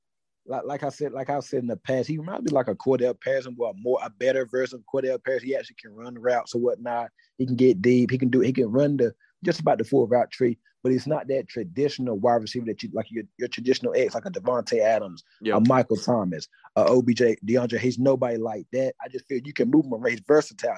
like, 0.47 0.63
like 0.65 0.83
I 0.83 0.89
said, 0.91 1.13
like 1.13 1.31
I 1.31 1.41
said 1.41 1.61
in 1.61 1.67
the 1.67 1.77
past, 1.77 2.09
he 2.09 2.19
reminds 2.19 2.45
me 2.45 2.55
like 2.55 2.69
a 2.69 2.75
Cordarrelle 2.75 3.21
Patterson, 3.21 3.57
but 3.59 3.71
a 3.71 3.75
more 3.77 3.99
a 4.03 4.11
better 4.11 4.47
version 4.47 4.79
of 4.79 4.85
Cordarrelle 4.93 5.23
Patterson. 5.25 5.49
He 5.49 5.57
actually 5.57 5.77
can 5.81 5.95
run 5.95 6.19
routes 6.19 6.55
or 6.55 6.61
whatnot. 6.61 7.11
He 7.39 7.47
can 7.47 7.57
get 7.57 7.81
deep. 7.81 8.11
He 8.11 8.19
can 8.19 8.29
do. 8.29 8.41
He 8.41 8.53
can 8.53 8.71
run 8.71 8.97
the 8.97 9.15
just 9.45 9.61
about 9.61 9.79
the 9.79 9.85
full 9.85 10.07
route 10.07 10.31
tree. 10.31 10.59
But 10.83 10.93
he's 10.93 11.07
not 11.07 11.29
that 11.29 11.49
traditional 11.49 12.19
wide 12.19 12.43
receiver 12.43 12.67
that 12.67 12.83
you 12.83 12.91
like 12.93 13.11
your, 13.11 13.25
your 13.39 13.49
traditional 13.49 13.95
X, 13.97 14.15
like 14.15 14.27
a 14.27 14.31
Davante 14.31 14.81
Adams, 14.81 15.25
yep. 15.41 15.57
a 15.57 15.61
Michael 15.67 15.97
Thomas, 15.97 16.47
a 16.77 16.83
OBJ, 16.83 17.39
DeAndre. 17.47 17.79
He's 17.79 17.99
nobody 17.99 18.37
like 18.37 18.67
that. 18.75 18.95
I 19.03 19.09
just 19.09 19.27
feel 19.27 19.41
you 19.43 19.55
can 19.55 19.71
move 19.71 19.87
him 19.87 19.95
around. 19.95 20.11
He's 20.11 20.21
versatile. 20.29 20.77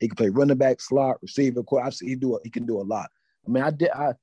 He 0.00 0.08
can 0.08 0.16
play 0.16 0.28
running 0.28 0.58
back, 0.58 0.80
slot, 0.80 1.18
receiver. 1.22 1.62
I've 1.80 1.94
seen 1.94 2.08
he 2.08 2.16
do. 2.16 2.40
He 2.42 2.50
can 2.50 2.66
do 2.66 2.80
a 2.80 2.82
lot. 2.82 3.08
I 3.46 3.50
mean, 3.50 3.62
I 3.62 3.70
did. 3.70 3.90
I 3.90 4.14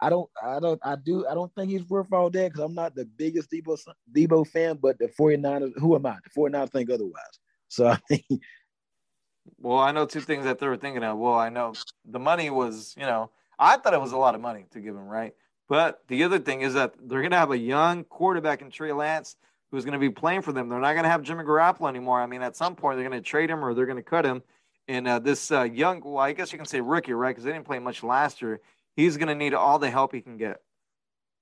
I 0.00 0.08
don't, 0.08 0.30
I 0.42 0.60
don't, 0.60 0.80
I 0.82 0.96
do, 0.96 1.26
I 1.26 1.34
don't 1.34 1.54
think 1.54 1.70
he's 1.70 1.88
worth 1.88 2.12
all 2.12 2.30
that 2.30 2.52
because 2.52 2.64
I'm 2.64 2.74
not 2.74 2.94
the 2.94 3.04
biggest 3.04 3.50
Deebo 3.50 3.78
Deebo 4.14 4.46
fan, 4.46 4.78
but 4.80 4.98
the 4.98 5.08
49ers, 5.08 5.78
who 5.78 5.94
am 5.94 6.06
I? 6.06 6.16
The 6.24 6.40
49ers 6.40 6.70
think 6.70 6.90
otherwise. 6.90 7.38
So 7.68 7.86
I 7.86 7.96
think. 8.08 8.24
Well, 9.58 9.78
I 9.78 9.92
know 9.92 10.06
two 10.06 10.20
things 10.20 10.44
that 10.44 10.58
they 10.58 10.68
were 10.68 10.76
thinking 10.76 11.02
of. 11.02 11.18
Well, 11.18 11.34
I 11.34 11.48
know 11.48 11.74
the 12.04 12.18
money 12.18 12.50
was, 12.50 12.94
you 12.96 13.04
know, 13.04 13.30
I 13.58 13.76
thought 13.76 13.94
it 13.94 14.00
was 14.00 14.12
a 14.12 14.16
lot 14.16 14.34
of 14.34 14.40
money 14.40 14.64
to 14.72 14.80
give 14.80 14.94
him, 14.94 15.06
right? 15.06 15.34
But 15.68 16.02
the 16.08 16.24
other 16.24 16.38
thing 16.38 16.62
is 16.62 16.74
that 16.74 16.94
they're 16.98 17.20
going 17.20 17.30
to 17.30 17.36
have 17.36 17.50
a 17.50 17.58
young 17.58 18.04
quarterback 18.04 18.62
in 18.62 18.70
Trey 18.70 18.92
Lance 18.92 19.36
who's 19.70 19.84
going 19.84 19.92
to 19.92 19.98
be 19.98 20.10
playing 20.10 20.42
for 20.42 20.52
them. 20.52 20.68
They're 20.68 20.80
not 20.80 20.94
going 20.94 21.04
to 21.04 21.10
have 21.10 21.22
Jimmy 21.22 21.44
Garoppolo 21.44 21.88
anymore. 21.88 22.20
I 22.20 22.26
mean, 22.26 22.42
at 22.42 22.56
some 22.56 22.74
point, 22.74 22.96
they're 22.96 23.08
going 23.08 23.22
to 23.22 23.28
trade 23.28 23.50
him 23.50 23.64
or 23.64 23.72
they're 23.72 23.86
going 23.86 23.96
to 23.96 24.02
cut 24.02 24.24
him. 24.24 24.42
And 24.88 25.06
uh, 25.06 25.20
this 25.20 25.52
uh, 25.52 25.62
young, 25.62 26.00
well, 26.04 26.18
I 26.18 26.32
guess 26.32 26.52
you 26.52 26.58
can 26.58 26.66
say 26.66 26.80
rookie, 26.80 27.12
right? 27.12 27.30
Because 27.30 27.44
they 27.44 27.52
didn't 27.52 27.66
play 27.66 27.78
much 27.78 28.02
last 28.02 28.42
year 28.42 28.60
he's 28.96 29.16
going 29.16 29.28
to 29.28 29.34
need 29.34 29.54
all 29.54 29.78
the 29.78 29.90
help 29.90 30.14
he 30.14 30.20
can 30.20 30.36
get. 30.36 30.58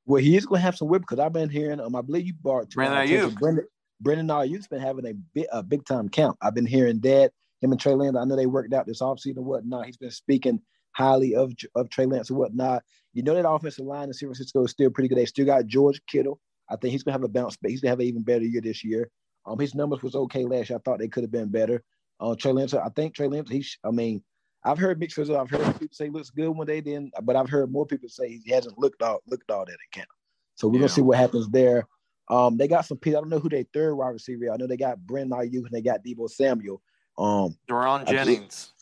Well, 0.06 0.22
he's 0.22 0.46
going 0.46 0.60
to 0.60 0.62
have 0.62 0.76
some 0.76 0.88
whip 0.88 1.02
because 1.02 1.18
I've 1.18 1.32
been 1.32 1.50
hearing. 1.50 1.80
Um, 1.80 1.94
I 1.94 2.00
believe 2.00 2.26
you 2.26 2.34
brought 2.34 2.70
Brandon 2.70 3.06
Aiyuk. 3.06 3.38
Brendan, 3.38 3.66
Brandon 4.00 4.28
Aiyuk's 4.28 4.68
been 4.68 4.80
having 4.80 5.06
a 5.06 5.12
big, 5.34 5.46
a 5.52 5.62
big 5.62 5.84
time 5.84 6.08
camp. 6.08 6.36
I've 6.40 6.54
been 6.54 6.66
hearing 6.66 7.00
that 7.00 7.32
him 7.60 7.72
and 7.72 7.80
Trey 7.80 7.94
Lance. 7.94 8.16
I 8.16 8.24
know 8.24 8.36
they 8.36 8.46
worked 8.46 8.72
out 8.72 8.86
this 8.86 9.02
offseason 9.02 9.36
and 9.36 9.46
whatnot. 9.46 9.86
He's 9.86 9.96
been 9.96 10.10
speaking 10.10 10.60
highly 10.92 11.34
of 11.34 11.52
of 11.74 11.90
Trey 11.90 12.06
Lance 12.06 12.30
and 12.30 12.38
whatnot. 12.38 12.82
You 13.14 13.22
know 13.22 13.34
that 13.34 13.48
offensive 13.48 13.84
line 13.84 14.08
in 14.08 14.12
San 14.12 14.28
Francisco 14.28 14.64
is 14.64 14.70
still 14.70 14.90
pretty 14.90 15.08
good. 15.08 15.18
They 15.18 15.26
still 15.26 15.46
got 15.46 15.66
George 15.66 16.00
Kittle. 16.06 16.40
I 16.70 16.76
think 16.76 16.92
he's 16.92 17.02
gonna 17.02 17.14
have 17.14 17.24
a 17.24 17.28
bounce, 17.28 17.56
but 17.56 17.70
he's 17.70 17.80
gonna 17.80 17.90
have 17.90 18.00
an 18.00 18.06
even 18.06 18.22
better 18.22 18.44
year 18.44 18.60
this 18.60 18.84
year. 18.84 19.10
Um, 19.46 19.58
his 19.58 19.74
numbers 19.74 20.02
was 20.02 20.14
okay 20.14 20.44
last 20.44 20.70
year. 20.70 20.78
I 20.78 20.82
thought 20.84 20.98
they 20.98 21.08
could 21.08 21.24
have 21.24 21.32
been 21.32 21.48
better. 21.48 21.82
Uh, 22.20 22.34
Trey 22.34 22.52
Lance, 22.52 22.74
I 22.74 22.88
think 22.90 23.14
Trey 23.14 23.28
Lance. 23.28 23.50
He, 23.50 23.64
I 23.84 23.90
mean, 23.90 24.22
I've 24.68 24.78
heard 24.78 25.00
mixed 25.00 25.16
results. 25.16 25.40
I've 25.40 25.60
heard 25.60 25.80
people 25.80 25.94
say 25.94 26.04
he 26.06 26.10
looks 26.10 26.30
good 26.30 26.50
when 26.50 26.66
they 26.66 26.80
didn't, 26.80 27.14
but 27.22 27.36
I've 27.36 27.48
heard 27.48 27.72
more 27.72 27.86
people 27.86 28.08
say 28.08 28.40
he 28.44 28.52
hasn't 28.52 28.78
looked 28.78 29.02
all 29.02 29.20
looked 29.26 29.50
all 29.50 29.64
that 29.64 29.72
in 29.72 29.78
camp. 29.92 30.08
So 30.56 30.68
we're 30.68 30.74
yeah. 30.74 30.80
gonna 30.80 30.88
see 30.90 31.02
what 31.02 31.18
happens 31.18 31.48
there. 31.48 31.86
Um, 32.28 32.58
they 32.58 32.68
got 32.68 32.84
some 32.84 32.98
people. 32.98 33.18
I 33.18 33.20
don't 33.22 33.30
know 33.30 33.38
who 33.38 33.48
their 33.48 33.64
third 33.72 33.94
wide 33.94 34.08
receiver. 34.10 34.52
I 34.52 34.56
know 34.56 34.66
they 34.66 34.76
got 34.76 34.98
Brent 34.98 35.30
Aiyuk 35.30 35.64
and 35.64 35.70
they 35.70 35.80
got 35.80 36.04
Deebo 36.04 36.28
Samuel. 36.28 36.82
Um, 37.16 37.56
Jauan 37.68 38.06
Jennings. 38.06 38.74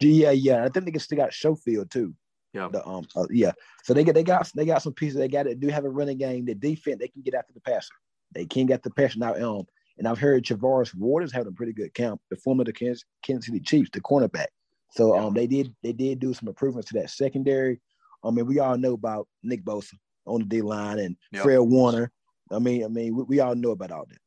Yeah, 0.00 0.30
yeah. 0.30 0.64
I 0.64 0.68
think 0.68 0.92
they 0.92 0.98
still 0.98 1.18
got 1.18 1.34
Schofield 1.34 1.90
too. 1.90 2.14
Yeah. 2.52 2.68
The, 2.70 2.86
um, 2.86 3.06
uh, 3.16 3.26
yeah. 3.30 3.52
So 3.82 3.94
they 3.94 4.04
get 4.04 4.14
they 4.14 4.22
got 4.22 4.48
they 4.54 4.64
got 4.64 4.82
some 4.82 4.92
pieces. 4.92 5.18
They 5.18 5.28
got 5.28 5.46
it. 5.46 5.58
Do 5.58 5.68
have 5.68 5.84
a 5.84 5.90
running 5.90 6.18
game. 6.18 6.44
The 6.44 6.54
defense 6.54 6.98
they 7.00 7.08
can 7.08 7.22
get 7.22 7.34
after 7.34 7.52
the 7.52 7.60
passer. 7.60 7.94
They 8.32 8.46
can 8.46 8.66
get 8.66 8.82
the 8.82 8.90
passer 8.90 9.18
now. 9.18 9.34
Um, 9.34 9.66
and 9.98 10.06
I've 10.06 10.18
heard 10.18 10.44
Charvarius 10.44 10.94
Ward 10.94 11.24
is 11.24 11.32
having 11.32 11.48
a 11.48 11.56
pretty 11.56 11.72
good 11.72 11.92
camp. 11.94 12.20
The 12.30 12.36
former 12.36 12.64
the 12.64 12.72
Kansas, 12.72 13.04
Kansas 13.22 13.46
City 13.46 13.60
Chiefs, 13.60 13.90
the 13.92 14.00
cornerback. 14.00 14.46
So 14.92 15.16
um, 15.18 15.34
they 15.34 15.46
did 15.46 15.74
they 15.82 15.92
did 15.92 16.18
do 16.18 16.34
some 16.34 16.48
improvements 16.48 16.90
to 16.90 17.00
that 17.00 17.10
secondary. 17.10 17.80
I 18.22 18.30
mean, 18.30 18.46
we 18.46 18.58
all 18.58 18.76
know 18.76 18.92
about 18.92 19.26
Nick 19.42 19.64
Bosa 19.64 19.94
on 20.26 20.40
the 20.40 20.46
D 20.46 20.62
line 20.62 20.98
and 20.98 21.16
yep. 21.32 21.42
Fred 21.42 21.58
Warner. 21.58 22.10
I 22.50 22.58
mean, 22.58 22.84
I 22.84 22.88
mean, 22.88 23.16
we, 23.16 23.22
we 23.24 23.40
all 23.40 23.54
know 23.54 23.70
about 23.70 23.90
all 23.90 24.04
that. 24.08 24.18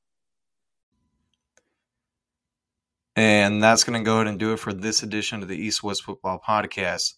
And 3.15 3.63
that's 3.63 3.85
going 3.85 3.97
to 3.97 4.03
go 4.03 4.15
ahead 4.15 4.27
and 4.27 4.39
do 4.39 4.51
it 4.53 4.59
for 4.59 4.73
this 4.73 5.01
edition 5.03 5.41
of 5.41 5.47
the 5.47 5.55
East 5.55 5.83
West 5.83 6.03
Football 6.03 6.41
Podcast. 6.45 7.13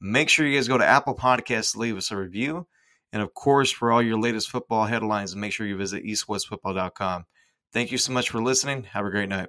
Make 0.00 0.28
sure 0.28 0.46
you 0.46 0.56
guys 0.56 0.68
go 0.68 0.78
to 0.78 0.86
Apple 0.86 1.16
Podcasts, 1.16 1.74
leave 1.74 1.96
us 1.96 2.10
a 2.10 2.16
review. 2.16 2.66
And 3.12 3.22
of 3.22 3.34
course, 3.34 3.70
for 3.70 3.90
all 3.90 4.00
your 4.00 4.18
latest 4.18 4.50
football 4.50 4.84
headlines, 4.84 5.34
make 5.34 5.52
sure 5.52 5.66
you 5.66 5.76
visit 5.76 6.04
eastwestfootball.com. 6.04 7.24
Thank 7.72 7.90
you 7.90 7.98
so 7.98 8.12
much 8.12 8.30
for 8.30 8.40
listening. 8.40 8.84
Have 8.84 9.06
a 9.06 9.10
great 9.10 9.28
night. 9.28 9.48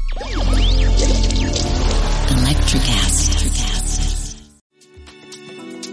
Electrocast. 2.31 3.27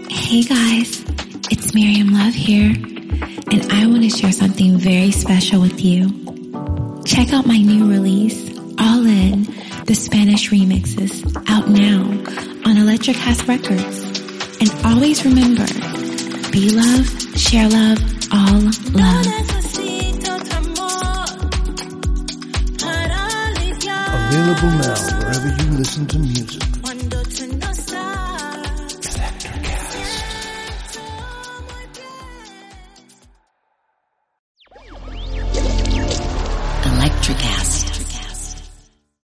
Hey 0.09 0.43
guys, 0.43 1.03
it's 1.51 1.73
Miriam 1.73 2.13
Love 2.13 2.33
here, 2.33 2.71
and 2.71 3.71
I 3.71 3.85
want 3.87 4.03
to 4.03 4.09
share 4.09 4.31
something 4.31 4.77
very 4.77 5.11
special 5.11 5.59
with 5.59 5.83
you. 5.83 6.07
Check 7.05 7.33
out 7.33 7.45
my 7.45 7.57
new 7.57 7.89
release, 7.91 8.57
All 8.79 9.05
In 9.05 9.43
the 9.85 9.93
Spanish 9.95 10.49
remixes, 10.49 11.25
out 11.49 11.67
now 11.67 12.03
on 12.69 12.77
Electric 12.77 13.17
House 13.17 13.45
Records. 13.45 14.03
And 14.61 14.71
always 14.85 15.25
remember, 15.25 15.65
be 16.51 16.69
love, 16.69 17.05
share 17.37 17.67
love, 17.67 17.99
all 18.31 18.61
love. 18.93 19.25
Available 24.31 24.71
now 24.77 25.18
wherever 25.39 25.63
you 25.63 25.77
listen 25.77 26.05
to 26.07 26.19
music. 26.19 26.78